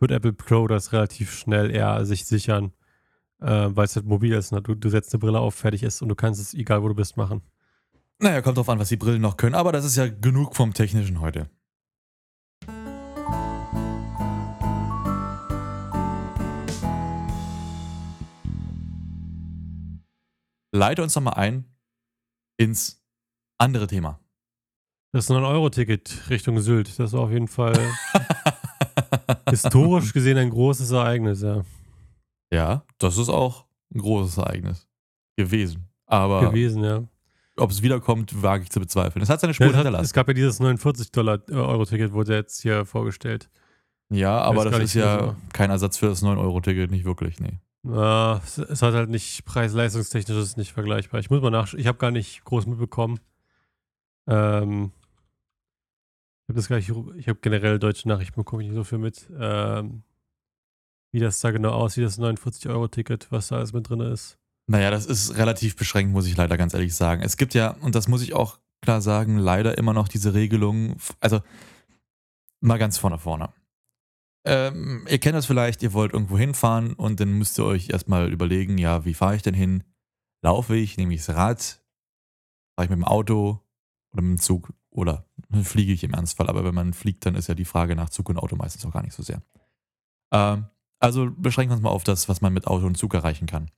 [0.00, 2.72] wird Apple Pro das relativ schnell eher sich sichern,
[3.40, 4.50] äh, weil es halt mobil ist.
[4.52, 4.60] Ne?
[4.62, 6.94] Du, du setzt eine Brille auf, fertig ist und du kannst es, egal wo du
[6.94, 7.42] bist, machen.
[8.20, 10.72] Naja, kommt drauf an, was die Brillen noch können, aber das ist ja genug vom
[10.74, 11.48] Technischen heute.
[20.74, 21.64] Leite uns nochmal ein
[22.56, 23.00] ins
[23.58, 24.18] andere Thema.
[25.12, 27.74] Das 9-Euro-Ticket Richtung Sylt, das war auf jeden Fall
[29.48, 31.64] historisch gesehen ein großes Ereignis, ja.
[32.52, 34.88] ja, das ist auch ein großes Ereignis
[35.36, 35.88] gewesen.
[36.06, 37.04] Aber Gewesen, ja.
[37.56, 39.22] ob es wiederkommt, wage ich zu bezweifeln.
[39.22, 40.04] Es hat seine Ja, Spur hat, hinterlassen.
[40.04, 43.48] es gab ja dieses 49-Dollar-Euro-Ticket, wurde jetzt hier vorgestellt.
[44.10, 47.60] Ja, aber das ist ja kein Ersatz für das 9-Euro-Ticket, nicht wirklich, nee.
[47.84, 51.20] Ja, es, hat halt nicht preis-leistungstechnisch ist nicht vergleichbar.
[51.20, 53.20] Ich muss mal nach, ich habe gar nicht groß mitbekommen.
[54.26, 54.92] Ähm,
[56.42, 59.28] ich habe das gleich, ich habe generell deutsche Nachrichten bekomme ich nicht so viel mit.
[59.38, 60.02] Ähm,
[61.12, 64.38] wie das da genau aussieht, das 49-Euro-Ticket, was da alles mit drin ist.
[64.66, 67.22] Naja, das ist relativ beschränkt, muss ich leider ganz ehrlich sagen.
[67.22, 70.96] Es gibt ja, und das muss ich auch klar sagen, leider immer noch diese Regelung,
[71.20, 71.40] also
[72.60, 73.50] mal ganz vorne vorne.
[74.46, 78.30] Ähm, ihr kennt das vielleicht, ihr wollt irgendwo hinfahren und dann müsst ihr euch erstmal
[78.32, 79.84] überlegen, ja, wie fahre ich denn hin?
[80.42, 81.82] Laufe ich, nehme ich das Rad,
[82.76, 83.60] fahre ich mit dem Auto
[84.12, 85.26] oder mit dem Zug oder
[85.62, 86.48] fliege ich im Ernstfall.
[86.48, 88.92] Aber wenn man fliegt, dann ist ja die Frage nach Zug und Auto meistens auch
[88.92, 89.42] gar nicht so sehr.
[90.32, 90.66] Ähm,
[90.98, 93.70] also beschränken wir uns mal auf das, was man mit Auto und Zug erreichen kann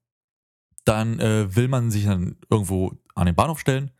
[0.87, 3.90] dann äh, will man sich dann irgendwo an den Bahnhof stellen,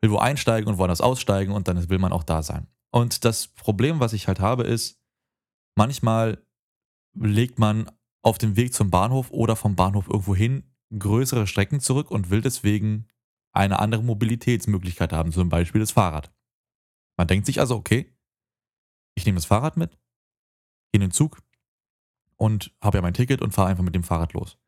[0.00, 2.68] will wo einsteigen und woanders aussteigen und dann will man auch da sein.
[2.90, 4.97] Und das Problem, was ich halt habe, ist,
[5.78, 6.44] manchmal
[7.14, 7.90] legt man
[8.22, 10.64] auf dem Weg zum Bahnhof oder vom Bahnhof irgendwo hin
[10.96, 13.06] größere Strecken zurück und will deswegen
[13.52, 16.30] eine andere Mobilitätsmöglichkeit haben, zum Beispiel das Fahrrad.
[17.16, 18.14] Man denkt sich also, okay,
[19.14, 19.98] ich nehme das Fahrrad mit, gehe
[20.94, 21.42] in den Zug
[22.36, 24.58] und habe ja mein Ticket und fahre einfach mit dem Fahrrad los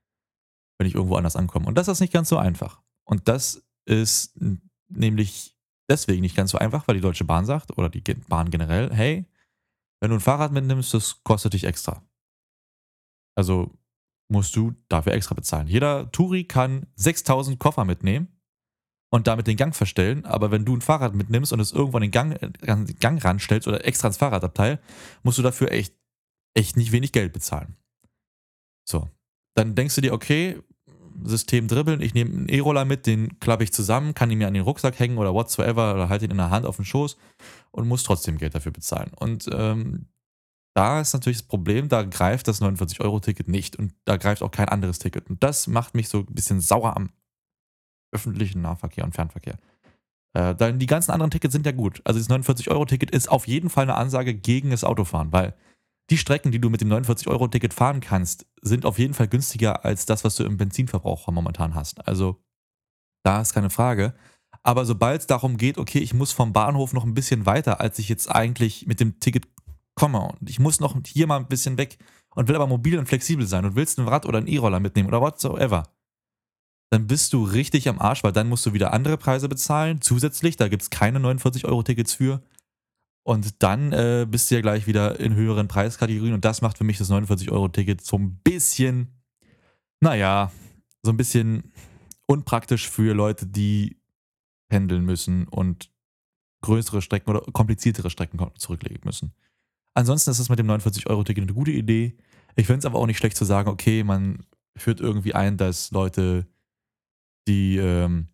[0.81, 1.66] wenn ich irgendwo anders ankomme.
[1.66, 2.81] Und das ist nicht ganz so einfach.
[3.05, 4.35] Und das ist
[4.88, 5.55] nämlich
[5.90, 9.27] deswegen nicht ganz so einfach, weil die Deutsche Bahn sagt, oder die Bahn generell, hey,
[10.01, 12.03] wenn du ein Fahrrad mitnimmst, das kostet dich extra.
[13.37, 13.79] Also
[14.29, 15.67] musst du dafür extra bezahlen.
[15.67, 18.29] Jeder Touri kann 6000 Koffer mitnehmen
[19.11, 22.03] und damit den Gang verstellen, aber wenn du ein Fahrrad mitnimmst und es irgendwo an
[22.03, 24.81] den Gang, an den Gang ranstellst oder extra ins Fahrradabteil,
[25.23, 25.95] musst du dafür echt,
[26.55, 27.77] echt nicht wenig Geld bezahlen.
[28.89, 29.09] So,
[29.55, 30.63] dann denkst du dir, okay,
[31.25, 34.55] System dribbeln, ich nehme einen E-Roller mit, den klappe ich zusammen, kann ihn mir an
[34.55, 37.17] den Rucksack hängen oder whatsoever oder halte ihn in der Hand auf den Schoß
[37.71, 39.11] und muss trotzdem Geld dafür bezahlen.
[39.17, 40.07] Und ähm,
[40.75, 44.69] da ist natürlich das Problem, da greift das 49-Euro-Ticket nicht und da greift auch kein
[44.69, 45.29] anderes Ticket.
[45.29, 47.11] Und das macht mich so ein bisschen sauer am
[48.13, 49.59] öffentlichen Nahverkehr und Fernverkehr.
[50.33, 52.01] Äh, dann die ganzen anderen Tickets sind ja gut.
[52.05, 55.55] Also das 49-Euro-Ticket ist auf jeden Fall eine Ansage gegen das Autofahren, weil
[56.11, 60.07] die Strecken, die du mit dem 49-Euro-Ticket fahren kannst, sind auf jeden Fall günstiger als
[60.07, 62.07] das, was du im Benzinverbraucher momentan hast.
[62.07, 62.42] Also
[63.25, 64.14] da ist keine Frage.
[64.62, 67.99] Aber sobald es darum geht, okay, ich muss vom Bahnhof noch ein bisschen weiter, als
[67.99, 69.46] ich jetzt eigentlich mit dem Ticket
[69.94, 71.99] komme und ich muss noch hier mal ein bisschen weg
[72.35, 75.09] und will aber mobil und flexibel sein und willst ein Rad oder einen E-Roller mitnehmen
[75.09, 75.85] oder whatsoever,
[76.90, 80.57] dann bist du richtig am Arsch, weil dann musst du wieder andere Preise bezahlen, zusätzlich,
[80.57, 82.42] da gibt es keine 49-Euro-Tickets für.
[83.31, 86.83] Und dann äh, bist du ja gleich wieder in höheren Preiskategorien und das macht für
[86.83, 89.23] mich das 49-Euro-Ticket so ein bisschen,
[90.01, 90.51] naja,
[91.05, 91.73] so ein bisschen
[92.27, 93.97] unpraktisch für Leute, die
[94.69, 95.93] pendeln müssen und
[96.62, 99.33] größere Strecken oder kompliziertere Strecken zurücklegen müssen.
[99.95, 102.16] Ansonsten ist es mit dem 49-Euro-Ticket eine gute Idee.
[102.57, 104.45] Ich finde es aber auch nicht schlecht zu sagen, okay, man
[104.77, 106.49] führt irgendwie ein, dass Leute,
[107.47, 108.27] die ähm,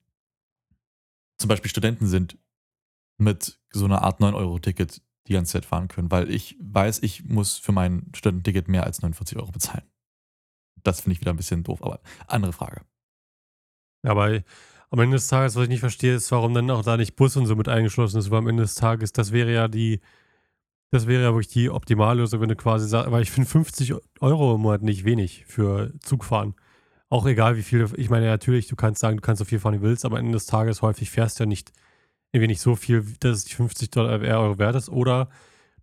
[1.36, 2.38] zum Beispiel Studenten sind,
[3.18, 7.56] mit so einer Art 9-Euro-Ticket die ganze Zeit fahren können, weil ich weiß, ich muss
[7.56, 9.84] für mein Studententicket mehr als 49 Euro bezahlen.
[10.82, 12.82] Das finde ich wieder ein bisschen doof, aber andere Frage.
[14.02, 14.40] Aber
[14.90, 17.36] am Ende des Tages, was ich nicht verstehe, ist, warum dann auch da nicht Bus
[17.36, 20.00] und so mit eingeschlossen ist, weil am Ende des Tages, das wäre ja die,
[20.90, 23.94] das wäre ja wirklich die optimale Lösung, wenn du quasi sagst, weil ich finde 50
[24.20, 26.54] Euro im Monat nicht wenig für Zugfahren.
[27.08, 29.74] Auch egal wie viel, ich meine, natürlich, du kannst sagen, du kannst so viel fahren,
[29.74, 31.72] wie du willst, aber am Ende des Tages häufig fährst du ja nicht,
[32.36, 35.28] irgendwie nicht so viel, dass es die 50 Dollar, Euro wert ist, oder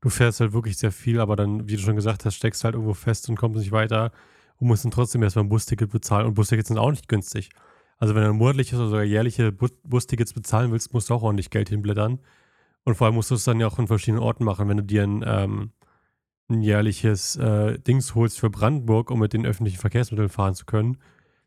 [0.02, 2.76] du fährst halt wirklich sehr viel, aber dann, wie du schon gesagt hast, steckst halt
[2.76, 4.12] irgendwo fest und kommst nicht weiter
[4.58, 7.50] und musst dann trotzdem erstmal ein Busticket bezahlen und Bustickets sind auch nicht günstig.
[7.98, 11.50] Also wenn du ein monatliches oder sogar jährliche Bustickets bezahlen willst, musst du auch ordentlich
[11.50, 12.20] Geld hinblättern.
[12.84, 14.84] Und vor allem musst du es dann ja auch in verschiedenen Orten machen, wenn du
[14.84, 15.72] dir ein, ähm,
[16.50, 20.98] ein jährliches äh, Dings holst für Brandenburg, um mit den öffentlichen Verkehrsmitteln fahren zu können.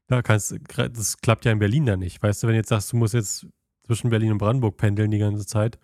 [0.06, 2.22] Da kannst das klappt ja in Berlin dann nicht.
[2.22, 3.46] Weißt du, wenn du jetzt sagst, du musst jetzt
[3.86, 5.78] zwischen Berlin und Brandenburg pendeln die ganze Zeit,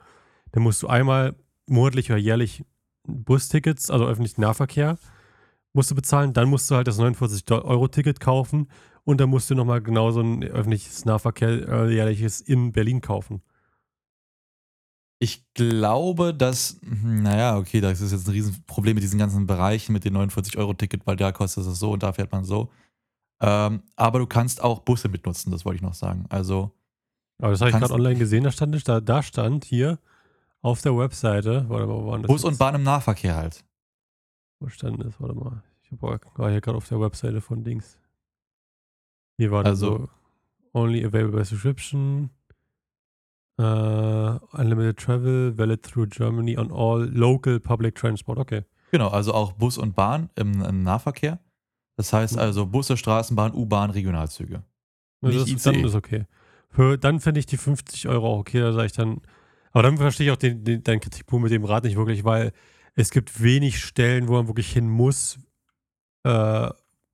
[0.53, 1.35] dann musst du einmal
[1.67, 2.65] monatlich oder jährlich
[3.07, 4.99] Bustickets, also öffentlichen Nahverkehr,
[5.73, 6.33] musst du bezahlen.
[6.33, 8.69] Dann musst du halt das 49-Euro-Ticket kaufen
[9.05, 13.43] und dann musst du nochmal genau so ein öffentliches Nahverkehr äh, jährliches in Berlin kaufen.
[15.19, 19.93] Ich glaube, dass, hm, naja, okay, das ist jetzt ein Riesenproblem mit diesen ganzen Bereichen,
[19.93, 22.71] mit dem 49-Euro-Ticket, weil da kostet es so und da fährt man so.
[23.41, 26.27] Ähm, aber du kannst auch Busse mitnutzen, das wollte ich noch sagen.
[26.29, 26.73] Also.
[27.43, 29.99] Aber das habe ich gerade online gesehen, da stand, da, da stand hier
[30.61, 32.29] auf der Webseite, warte mal, wo waren das?
[32.29, 33.65] Bus und Bahn im Nahverkehr halt.
[34.61, 35.21] Wo stand das?
[35.21, 35.61] Warte mal.
[35.83, 37.99] Ich war hier gerade auf der Webseite von Dings.
[39.39, 40.09] Hier war das also, so.
[40.73, 42.31] Only available by subscription.
[43.59, 48.39] Uh, unlimited travel, valid through Germany on all local public transport.
[48.39, 48.63] Okay.
[48.93, 51.41] Genau, also auch Bus und Bahn im, im Nahverkehr.
[51.97, 54.63] Das heißt also Busse, Straßenbahn, U-Bahn, Regionalzüge.
[55.21, 56.27] Also das, dann ist okay.
[56.73, 58.61] Für, dann finde ich die 50 Euro auch okay.
[58.61, 59.21] Da sage ich dann.
[59.73, 62.53] Aber dann verstehe ich auch den, den, deinen Kritikpunkt mit dem Rad nicht wirklich, weil
[62.95, 65.39] es gibt wenig Stellen, wo man wirklich hin muss,
[66.25, 66.69] äh,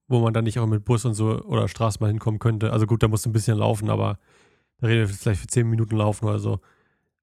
[0.09, 2.73] wo man dann nicht auch mit Bus und so oder Straßenbahn hinkommen könnte.
[2.73, 4.19] Also gut, da musst du ein bisschen laufen, aber
[4.81, 6.61] da reden wir vielleicht für 10 Minuten laufen oder so.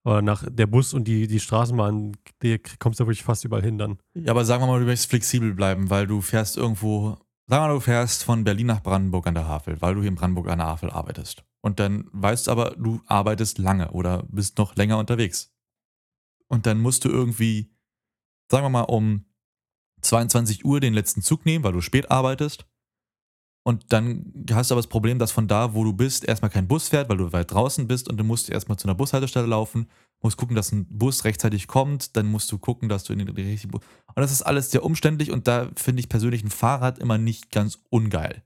[0.03, 3.77] Aber nach der Bus und die, die Straßenbahn, die kommst du wirklich fast überall hin
[3.77, 3.97] dann.
[4.13, 7.73] Ja, aber sagen wir mal, du möchtest flexibel bleiben, weil du fährst irgendwo Sag mal,
[7.73, 10.57] du fährst von Berlin nach Brandenburg an der Havel, weil du hier in Brandenburg an
[10.57, 11.43] der Havel arbeitest.
[11.61, 15.53] Und dann weißt du aber, du arbeitest lange oder bist noch länger unterwegs.
[16.47, 17.71] Und dann musst du irgendwie,
[18.49, 19.25] sagen wir mal, um
[20.01, 22.65] 22 Uhr den letzten Zug nehmen, weil du spät arbeitest.
[23.63, 26.67] Und dann hast du aber das Problem, dass von da, wo du bist, erstmal kein
[26.67, 29.47] Bus fährt, weil du weit draußen bist und dann musst du erstmal zu einer Bushaltestelle
[29.47, 29.87] laufen,
[30.21, 33.29] musst gucken, dass ein Bus rechtzeitig kommt, dann musst du gucken, dass du in den
[33.29, 33.81] richtigen Bus.
[34.07, 37.51] Und das ist alles sehr umständlich und da finde ich persönlich ein Fahrrad immer nicht
[37.51, 38.43] ganz ungeil.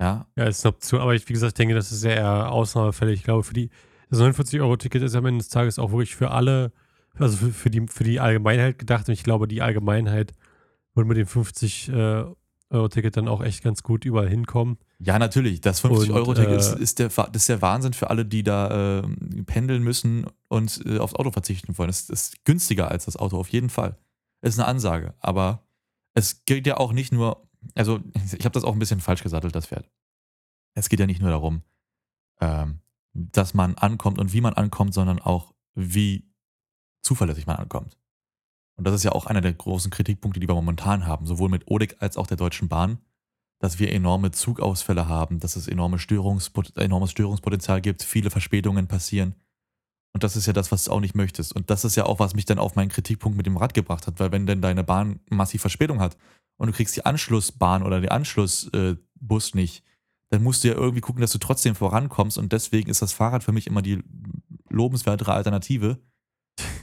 [0.00, 0.26] Ja.
[0.36, 3.20] Ja, ist eine Option, aber ich, wie gesagt, denke, das ist sehr ausnahmefällig.
[3.20, 3.70] Ich glaube, für die,
[4.10, 6.72] das 49-Euro-Ticket ist am Ende des Tages auch wirklich für alle,
[7.18, 10.32] also für, für, die, für die Allgemeinheit gedacht und ich glaube, die Allgemeinheit
[10.94, 12.24] wird mit dem 50 äh,
[12.70, 14.78] Euro-Ticket dann auch echt ganz gut überall hinkommen.
[14.98, 15.60] Ja, natürlich.
[15.60, 19.02] Das 50-Euro-Ticket äh, ist, ist, der, das ist der Wahnsinn für alle, die da äh,
[19.44, 21.90] pendeln müssen und äh, aufs Auto verzichten wollen.
[21.90, 23.96] Es ist günstiger als das Auto, auf jeden Fall.
[24.40, 25.14] Das ist eine Ansage.
[25.20, 25.62] Aber
[26.14, 29.54] es geht ja auch nicht nur, also ich habe das auch ein bisschen falsch gesattelt,
[29.54, 29.88] das Pferd.
[30.74, 31.62] Es geht ja nicht nur darum,
[32.40, 32.80] ähm,
[33.12, 36.28] dass man ankommt und wie man ankommt, sondern auch, wie
[37.02, 37.96] zuverlässig man ankommt.
[38.76, 41.70] Und das ist ja auch einer der großen Kritikpunkte, die wir momentan haben, sowohl mit
[41.70, 42.98] ODEC als auch der Deutschen Bahn,
[43.58, 49.34] dass wir enorme Zugausfälle haben, dass es enorme Störungspot enormes Störungspotenzial gibt, viele Verspätungen passieren.
[50.12, 51.54] Und das ist ja das, was du auch nicht möchtest.
[51.54, 54.06] Und das ist ja auch, was mich dann auf meinen Kritikpunkt mit dem Rad gebracht
[54.06, 56.16] hat, weil wenn denn deine Bahn massiv Verspätung hat
[56.56, 59.84] und du kriegst die Anschlussbahn oder den Anschlussbus äh, nicht,
[60.30, 62.38] dann musst du ja irgendwie gucken, dass du trotzdem vorankommst.
[62.38, 64.02] Und deswegen ist das Fahrrad für mich immer die
[64.68, 65.98] lobenswertere Alternative,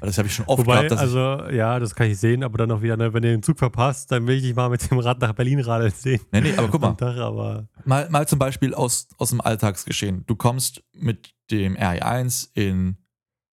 [0.06, 1.00] das habe ich schon oft Wobei, gehabt.
[1.00, 3.58] also, ja, das kann ich sehen, aber dann noch wieder, ne, wenn du den Zug
[3.60, 6.22] verpasst, dann will ich dich mal mit dem Rad nach Berlin radeln sehen.
[6.32, 6.94] Nee, nee, aber guck mal.
[6.94, 10.26] Tag, aber mal, mal zum Beispiel aus, aus dem Alltagsgeschehen.
[10.26, 12.98] Du kommst mit dem RE1 in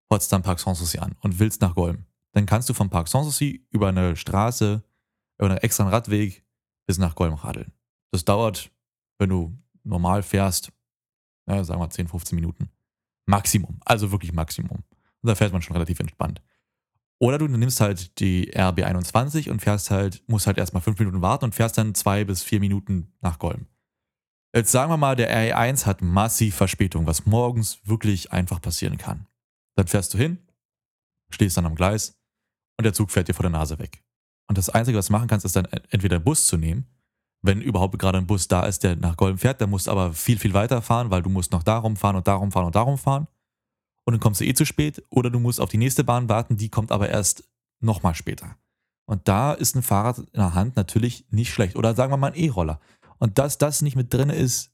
[0.10, 2.06] Potsdam Park Sanssouci an und willst nach Golm.
[2.34, 4.84] Dann kannst du vom Park Sanssouci über eine Straße,
[5.40, 6.44] über einen extra Radweg
[6.86, 7.72] bis nach Golm radeln.
[8.12, 8.72] Das dauert,
[9.18, 10.72] wenn du normal fährst,
[11.48, 12.70] ja, sagen wir 10, 15 Minuten.
[13.26, 13.80] Maximum.
[13.86, 14.84] Also wirklich Maximum.
[15.26, 16.40] Und da fährt man schon relativ entspannt.
[17.18, 21.46] Oder du nimmst halt die RB21 und fährst halt, musst halt erstmal fünf Minuten warten
[21.46, 23.66] und fährst dann zwei bis vier Minuten nach Golm.
[24.54, 29.26] Jetzt sagen wir mal, der RE1 hat massiv Verspätung, was morgens wirklich einfach passieren kann.
[29.76, 30.38] Dann fährst du hin,
[31.32, 32.16] stehst dann am Gleis
[32.78, 34.04] und der Zug fährt dir vor der Nase weg.
[34.48, 36.86] Und das Einzige, was du machen kannst, ist dann entweder einen Bus zu nehmen,
[37.42, 40.38] wenn überhaupt gerade ein Bus da ist, der nach Golm fährt, musst du aber viel,
[40.38, 43.28] viel weiter fahren, weil du musst noch darum fahren und darum fahren und darum fahren
[44.06, 46.58] und dann kommst du eh zu spät oder du musst auf die nächste Bahn warten,
[46.58, 47.44] die kommt aber erst
[47.82, 48.58] nochmal später.
[49.08, 51.76] Und da ist ein Fahrrad in der Hand natürlich nicht schlecht.
[51.76, 52.80] Oder sagen wir mal ein E-Roller.
[53.20, 54.72] Und dass das nicht mit drin ist,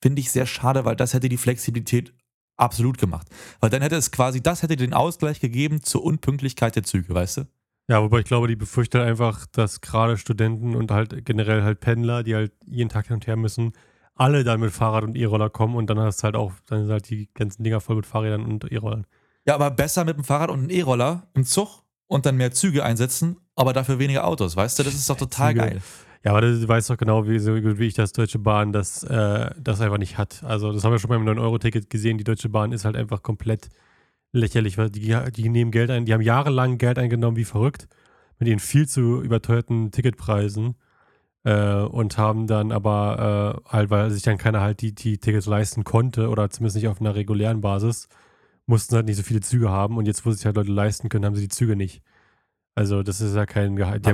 [0.00, 2.14] finde ich sehr schade, weil das hätte die Flexibilität
[2.56, 3.28] absolut gemacht.
[3.60, 7.38] Weil dann hätte es quasi, das hätte den Ausgleich gegeben zur Unpünktlichkeit der Züge, weißt
[7.38, 7.48] du?
[7.88, 12.22] Ja, wobei ich glaube, die befürchten einfach, dass gerade Studenten und halt generell halt Pendler,
[12.22, 13.72] die halt jeden Tag hin und her müssen,
[14.14, 16.90] alle dann mit Fahrrad und E-Roller kommen und dann hast du halt auch, dann sind
[16.90, 19.06] halt die ganzen Dinger voll mit Fahrrädern und E-Rollern.
[19.46, 22.84] Ja, aber besser mit dem Fahrrad und einem E-Roller im Zug und dann mehr Züge
[22.84, 24.82] einsetzen, aber dafür weniger Autos, weißt du?
[24.82, 25.60] Das ist doch total Züge.
[25.60, 25.82] geil.
[26.24, 27.40] Ja, aber du weißt doch genau, wie,
[27.78, 30.44] wie ich das Deutsche Bahn das, äh, das einfach nicht hat.
[30.44, 32.16] Also, das haben wir schon beim 9-Euro-Ticket gesehen.
[32.16, 33.70] Die Deutsche Bahn ist halt einfach komplett
[34.32, 37.88] lächerlich, weil die, die nehmen Geld ein, die haben jahrelang Geld eingenommen wie verrückt
[38.38, 40.76] mit ihren viel zu überteuerten Ticketpreisen
[41.44, 45.46] äh, und haben dann aber äh, halt, weil sich dann keiner halt die, die Tickets
[45.46, 48.08] leisten konnte oder zumindest nicht auf einer regulären Basis,
[48.66, 51.24] mussten halt nicht so viele Züge haben und jetzt, wo sich halt Leute leisten können,
[51.24, 52.02] haben sie die Züge nicht.
[52.74, 54.06] Also das ist ja kein Gehalt.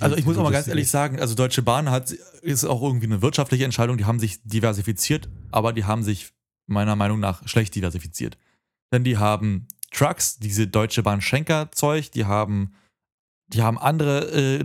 [0.00, 2.12] Also ich muss auch mal ganz ehrlich sagen, also Deutsche Bahn hat
[2.42, 6.32] ist auch irgendwie eine wirtschaftliche Entscheidung, die haben sich diversifiziert, aber die haben sich
[6.66, 8.38] meiner Meinung nach schlecht diversifiziert.
[8.92, 12.74] Denn die haben Trucks, diese Deutsche Bahn Schenker Zeug, die haben
[13.48, 14.64] die haben andere äh,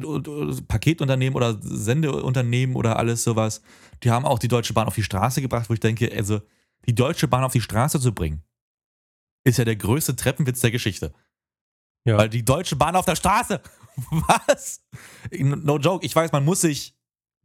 [0.68, 3.62] Paketunternehmen oder Sendeunternehmen oder alles sowas.
[4.04, 6.42] Die haben auch die Deutsche Bahn auf die Straße gebracht, wo ich denke, also
[6.88, 8.44] die Deutsche Bahn auf die Straße zu bringen,
[9.44, 11.14] ist ja der größte Treppenwitz der Geschichte.
[12.06, 12.18] Ja.
[12.18, 13.62] Weil die Deutsche Bahn auf der Straße.
[14.10, 14.84] Was?
[15.32, 16.06] No joke.
[16.06, 16.96] Ich weiß, man muss sich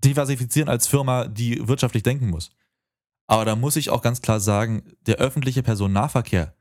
[0.04, 2.50] diversifizieren als Firma, die wirtschaftlich denken muss.
[3.26, 6.54] Aber da muss ich auch ganz klar sagen, der öffentliche Personennahverkehr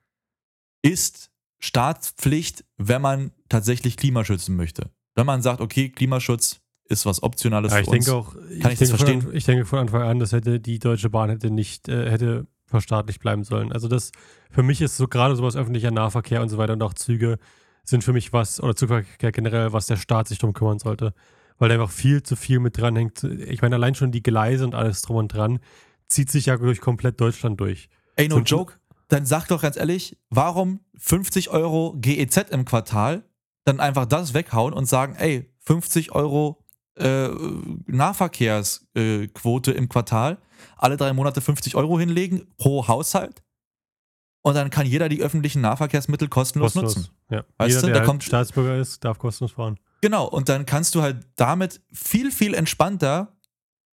[0.81, 4.89] ist Staatspflicht, wenn man tatsächlich Klima schützen möchte.
[5.15, 8.27] Wenn man sagt, okay, Klimaschutz ist was Optionales ja, ich für denke uns.
[8.27, 9.21] auch, Kann ich, ich das denke verstehen?
[9.21, 12.47] Von, ich denke von Anfang an, das hätte die Deutsche Bahn hätte nicht, äh, hätte
[12.67, 13.71] verstaatlicht bleiben sollen.
[13.71, 14.11] Also das,
[14.51, 17.37] für mich ist so gerade sowas öffentlicher Nahverkehr und so weiter und auch Züge
[17.83, 21.13] sind für mich was, oder Zugverkehr generell, was der Staat sich drum kümmern sollte.
[21.57, 23.23] Weil da einfach viel zu viel mit dranhängt.
[23.23, 25.59] Ich meine, allein schon die Gleise und alles drum und dran
[26.09, 27.87] zieht sich ja durch komplett Deutschland durch.
[28.15, 28.73] Ey, no So- joke.
[29.07, 33.23] Dann sag doch ganz ehrlich, warum 50 Euro GEZ im Quartal
[33.65, 36.63] dann einfach das weghauen und sagen, ey, 50 Euro
[36.97, 37.29] äh,
[37.87, 40.37] Nahverkehrsquote äh, im Quartal,
[40.77, 43.43] alle drei Monate 50 Euro hinlegen pro Haushalt
[44.43, 47.07] und dann kann jeder die öffentlichen Nahverkehrsmittel kostenlos, nutzen.
[47.29, 47.43] Ja.
[47.57, 49.79] Weißt Jeder, du, der da halt kommt- Staatsbürger ist, darf kostenlos fahren.
[50.01, 53.35] Genau, und dann kannst du halt damit viel, viel entspannter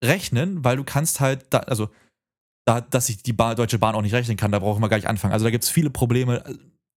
[0.04, 1.90] rechnen, weil du kannst halt, da, also,
[2.66, 4.98] da, dass sich die Bahn, Deutsche Bahn auch nicht rechnen kann, da brauchen wir gar
[4.98, 5.34] nicht anfangen.
[5.34, 6.44] Also da gibt es viele Probleme,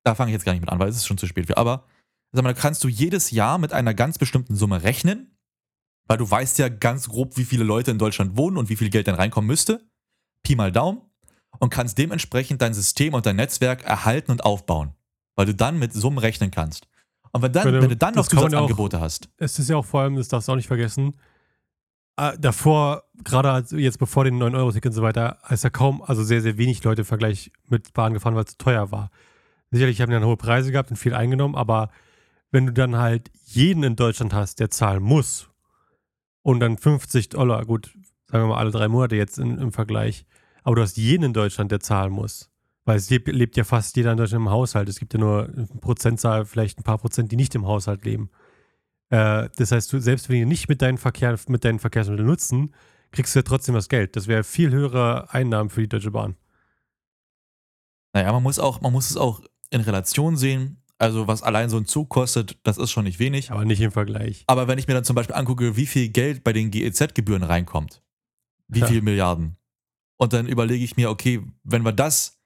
[0.05, 1.57] da fange ich jetzt gar nicht mit an, weil es ist schon zu spät für.
[1.57, 1.85] Aber
[2.33, 5.37] sag mal, da kannst du jedes Jahr mit einer ganz bestimmten Summe rechnen,
[6.07, 8.89] weil du weißt ja ganz grob, wie viele Leute in Deutschland wohnen und wie viel
[8.91, 9.87] Geld dann reinkommen müsste.
[10.43, 11.03] Pi mal Daumen.
[11.61, 14.93] Und kannst dementsprechend dein System und dein Netzwerk erhalten und aufbauen.
[15.35, 16.87] Weil du dann mit Summen rechnen kannst.
[17.33, 19.69] Und wenn, dann, Wenn du- wenn du dann noch ja auch- Zusatzangebote hast, Es ist
[19.69, 21.13] ja auch vor allem, das darfst du auch nicht vergessen, äh,
[22.39, 26.59] davor, gerade jetzt bevor den 9-Euro-Ticket und so weiter, als da kaum, also sehr, sehr
[26.59, 29.11] wenig Leute im Vergleich mit Bahn gefahren, weil es teuer war.
[29.71, 31.91] Sicherlich haben die dann hohe Preise gehabt und viel eingenommen, aber
[32.51, 35.49] wenn du dann halt jeden in Deutschland hast, der zahlen muss
[36.43, 37.93] und dann 50 Dollar, gut,
[38.27, 40.27] sagen wir mal alle drei Monate jetzt in, im Vergleich,
[40.65, 42.51] aber du hast jeden in Deutschland, der zahlen muss.
[42.85, 44.89] Weil es lebt ja fast jeder in Deutschland im Haushalt.
[44.89, 48.31] Es gibt ja nur eine Prozentzahl, vielleicht ein paar Prozent, die nicht im Haushalt leben.
[49.11, 52.75] Äh, das heißt, du, selbst wenn die nicht mit deinen, Verkehr, mit deinen Verkehrsmitteln nutzen,
[53.11, 54.17] kriegst du ja trotzdem das Geld.
[54.17, 56.37] Das wäre viel höhere Einnahmen für die Deutsche Bahn.
[58.13, 59.41] Naja, man muss auch, man muss es auch
[59.71, 60.83] in Relation sehen.
[60.99, 63.53] Also, was allein so ein Zug kostet, das ist schon nicht wenig.
[63.53, 64.43] Aber nicht im Vergleich.
[64.49, 68.03] Aber wenn ich mir dann zum Beispiel angucke, wie viel Geld bei den GEZ-Gebühren reinkommt,
[68.67, 68.87] wie Ja.
[68.87, 69.57] viel Milliarden,
[70.17, 72.41] und dann überlege ich mir, okay, wenn wir das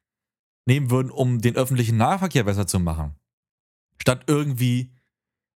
[0.67, 3.15] nehmen würden, um den öffentlichen Nahverkehr besser zu machen,
[3.99, 4.93] statt irgendwie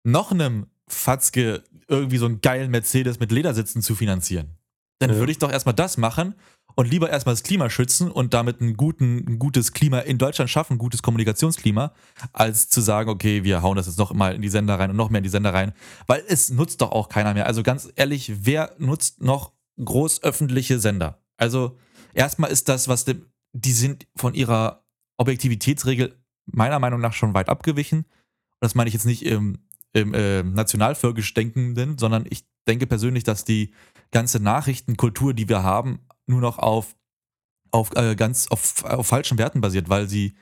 [0.03, 4.57] noch einem Fatzke irgendwie so einen geilen Mercedes mit Ledersitzen zu finanzieren,
[4.99, 5.15] dann Ja.
[5.17, 6.35] würde ich doch erstmal das machen
[6.75, 10.49] und lieber erstmal das Klima schützen und damit ein, guten, ein gutes Klima in Deutschland
[10.49, 11.93] schaffen, ein gutes Kommunikationsklima,
[12.33, 14.95] als zu sagen, okay, wir hauen das jetzt noch mal in die Sender rein und
[14.97, 15.73] noch mehr in die Sender rein,
[16.07, 17.45] weil es nutzt doch auch keiner mehr.
[17.45, 21.21] Also ganz ehrlich, wer nutzt noch groß öffentliche Sender?
[21.37, 21.77] Also
[22.13, 24.83] erstmal ist das, was dem, die sind von ihrer
[25.17, 26.15] Objektivitätsregel
[26.45, 27.99] meiner Meinung nach schon weit abgewichen.
[27.99, 29.59] Und das meine ich jetzt nicht im,
[29.95, 33.73] im äh, nationalvölkisch Denkenden, sondern ich denke persönlich, dass die
[34.11, 36.95] ganze Nachrichtenkultur, die wir haben, nur noch auf,
[37.71, 40.35] auf äh, ganz auf, auf falschen Werten basiert, weil sie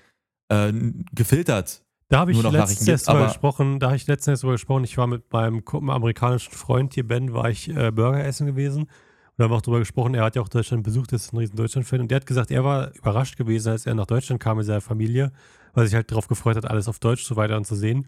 [0.49, 0.73] äh,
[1.13, 1.85] gefiltert.
[2.09, 4.83] Da habe ich Nur noch letztens erst drüber gesprochen, da habe ich letztens drüber gesprochen,
[4.83, 8.83] ich war mit meinem amerikanischen Freund hier, Ben, war ich äh, Burger essen gewesen.
[8.83, 8.89] Und
[9.37, 11.55] da haben wir auch drüber gesprochen, er hat ja auch Deutschland besucht, ist ein riesen
[11.55, 12.01] Deutschland-Fan.
[12.01, 14.81] Und der hat gesagt, er war überrascht gewesen, als er nach Deutschland kam mit seiner
[14.81, 15.31] Familie,
[15.73, 18.07] weil er sich halt darauf gefreut hat, alles auf Deutsch so weiter und zu sehen.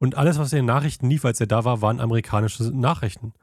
[0.00, 3.34] Und alles, was in den Nachrichten lief, als er da war, waren amerikanische Nachrichten.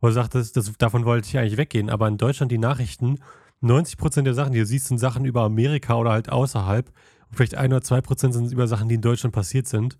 [0.00, 1.90] Wo er sagt, das, das, davon wollte ich eigentlich weggehen.
[1.90, 3.18] Aber in Deutschland die Nachrichten,
[3.62, 6.88] 90% der Sachen, die du siehst, sind Sachen über Amerika oder halt außerhalb.
[6.88, 9.98] Und vielleicht ein oder zwei Prozent sind über Sachen, die in Deutschland passiert sind.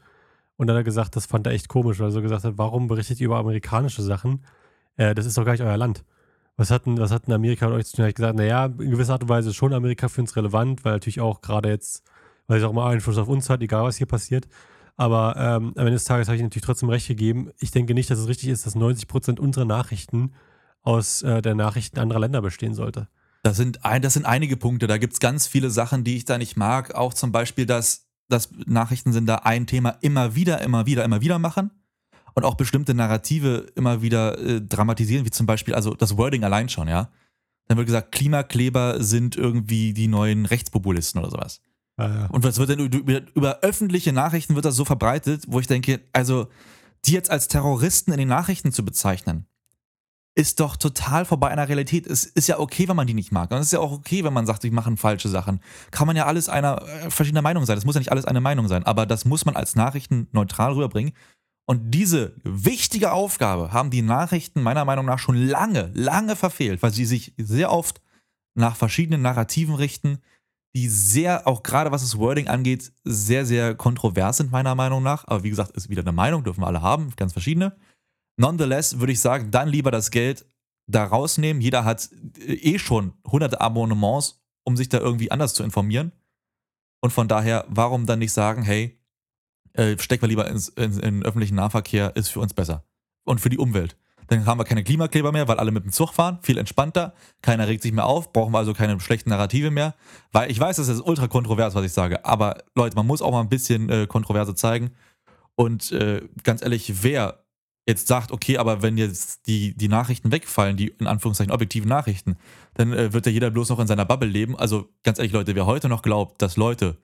[0.56, 2.56] Und dann hat er gesagt, das fand er echt komisch, weil er so gesagt hat,
[2.56, 4.42] warum berichtet ihr über amerikanische Sachen?
[4.96, 6.02] Äh, das ist doch gar nicht euer Land.
[6.56, 8.06] Was hat denn, was hat denn Amerika euch zu tun?
[8.06, 11.20] Ich gesagt, naja, in gewisser Art und Weise schon Amerika für uns relevant, weil natürlich
[11.20, 12.02] auch gerade jetzt,
[12.46, 14.48] weil es auch mal Einfluss auf uns hat, egal was hier passiert.
[14.96, 17.50] Aber ähm, am Ende des Tages habe ich natürlich trotzdem recht gegeben.
[17.58, 20.32] Ich denke nicht, dass es richtig ist, dass 90 Prozent unserer Nachrichten
[20.82, 23.08] aus äh, der Nachrichten anderer Länder bestehen sollte.
[23.42, 24.86] Das sind, ein, das sind einige Punkte.
[24.86, 26.94] Da gibt es ganz viele Sachen, die ich da nicht mag.
[26.94, 31.20] Auch zum Beispiel, dass, dass Nachrichten sind da ein Thema immer wieder, immer wieder, immer
[31.20, 31.70] wieder machen
[32.34, 36.68] und auch bestimmte Narrative immer wieder äh, dramatisieren, wie zum Beispiel, also das Wording allein
[36.68, 37.08] schon, ja.
[37.68, 41.60] Dann wird gesagt, Klimakleber sind irgendwie die neuen Rechtspopulisten oder sowas.
[41.96, 46.00] Und was wird denn über, über öffentliche Nachrichten wird das so verbreitet, wo ich denke,
[46.12, 46.48] also
[47.06, 49.46] die jetzt als Terroristen in den Nachrichten zu bezeichnen,
[50.34, 52.06] ist doch total vorbei einer Realität.
[52.06, 53.50] Es ist ja okay, wenn man die nicht mag.
[53.50, 55.60] Und es ist ja auch okay, wenn man sagt, die machen falsche Sachen.
[55.90, 57.76] Kann man ja alles einer äh, verschiedener Meinung sein.
[57.76, 58.84] Das muss ja nicht alles eine Meinung sein.
[58.84, 61.14] Aber das muss man als Nachrichten neutral rüberbringen.
[61.64, 66.92] Und diese wichtige Aufgabe haben die Nachrichten meiner Meinung nach schon lange, lange verfehlt, weil
[66.92, 68.02] sie sich sehr oft
[68.54, 70.18] nach verschiedenen Narrativen richten,
[70.76, 75.26] die sehr, auch gerade was das Wording angeht, sehr, sehr kontrovers sind, meiner Meinung nach.
[75.26, 77.74] Aber wie gesagt, ist wieder eine Meinung, dürfen wir alle haben, ganz verschiedene.
[78.36, 80.44] Nonetheless würde ich sagen, dann lieber das Geld
[80.86, 81.62] da rausnehmen.
[81.62, 86.12] Jeder hat äh, eh schon hunderte Abonnements, um sich da irgendwie anders zu informieren.
[87.00, 89.00] Und von daher, warum dann nicht sagen, hey,
[89.72, 92.84] äh, stecken wir lieber ins, in, in öffentlichen Nahverkehr, ist für uns besser.
[93.24, 93.96] Und für die Umwelt.
[94.28, 97.68] Dann haben wir keine Klimakleber mehr, weil alle mit dem Zug fahren, viel entspannter, keiner
[97.68, 99.94] regt sich mehr auf, brauchen wir also keine schlechten Narrative mehr.
[100.32, 103.30] Weil ich weiß, das ist ultra kontrovers, was ich sage, aber Leute, man muss auch
[103.30, 104.90] mal ein bisschen äh, Kontroverse zeigen.
[105.54, 107.46] Und äh, ganz ehrlich, wer
[107.86, 112.36] jetzt sagt, okay, aber wenn jetzt die, die Nachrichten wegfallen, die in Anführungszeichen objektiven Nachrichten,
[112.74, 114.56] dann äh, wird ja jeder bloß noch in seiner Bubble leben.
[114.56, 116.98] Also ganz ehrlich, Leute, wer heute noch glaubt, dass Leute,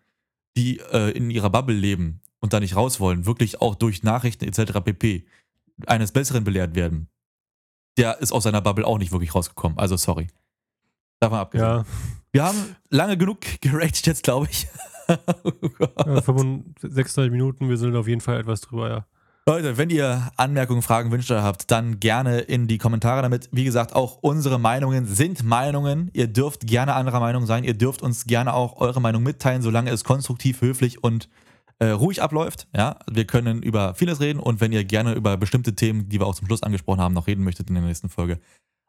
[0.57, 4.45] die äh, in ihrer Bubble leben und da nicht raus wollen, wirklich auch durch Nachrichten
[4.45, 4.81] etc.
[4.85, 5.25] pp.
[5.89, 7.09] Eines Besseren belehrt werden,
[7.97, 9.78] der ist aus seiner Bubble auch nicht wirklich rausgekommen.
[9.78, 10.28] Also sorry.
[11.20, 11.68] Davon abgesehen.
[11.68, 11.85] Ja,
[12.33, 14.66] Wir haben lange genug geratet jetzt, glaube ich.
[15.09, 19.07] ja 35 Minuten, wir sind auf jeden Fall etwas drüber, ja.
[19.45, 23.49] Leute, wenn ihr Anmerkungen, Fragen, Wünsche habt, dann gerne in die Kommentare damit.
[23.51, 26.11] Wie gesagt, auch unsere Meinungen sind Meinungen.
[26.12, 27.64] Ihr dürft gerne anderer Meinung sein.
[27.64, 31.28] Ihr dürft uns gerne auch eure Meinung mitteilen, solange es konstruktiv, höflich und
[31.83, 32.68] äh, ruhig abläuft.
[32.76, 36.26] Ja, wir können über vieles reden und wenn ihr gerne über bestimmte Themen, die wir
[36.28, 38.39] auch zum Schluss angesprochen haben, noch reden möchtet in der nächsten Folge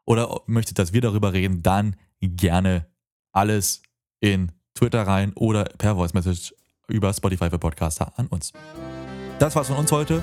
[0.06, 2.86] oder möchtet, dass wir darüber reden, dann gerne
[3.32, 3.82] alles
[4.20, 6.54] in Twitter rein oder per Voice Message
[6.86, 8.52] über Spotify für Podcaster an uns.
[9.40, 10.22] Das war's von uns heute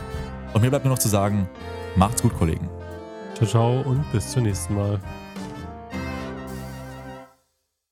[0.53, 1.49] und mir bleibt nur noch zu sagen,
[1.97, 2.69] macht's gut, Kollegen.
[3.35, 4.97] Ciao, ciao und bis zum nächsten Mal.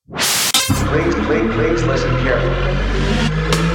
[0.07, 3.68] Please, please, please listen carefully.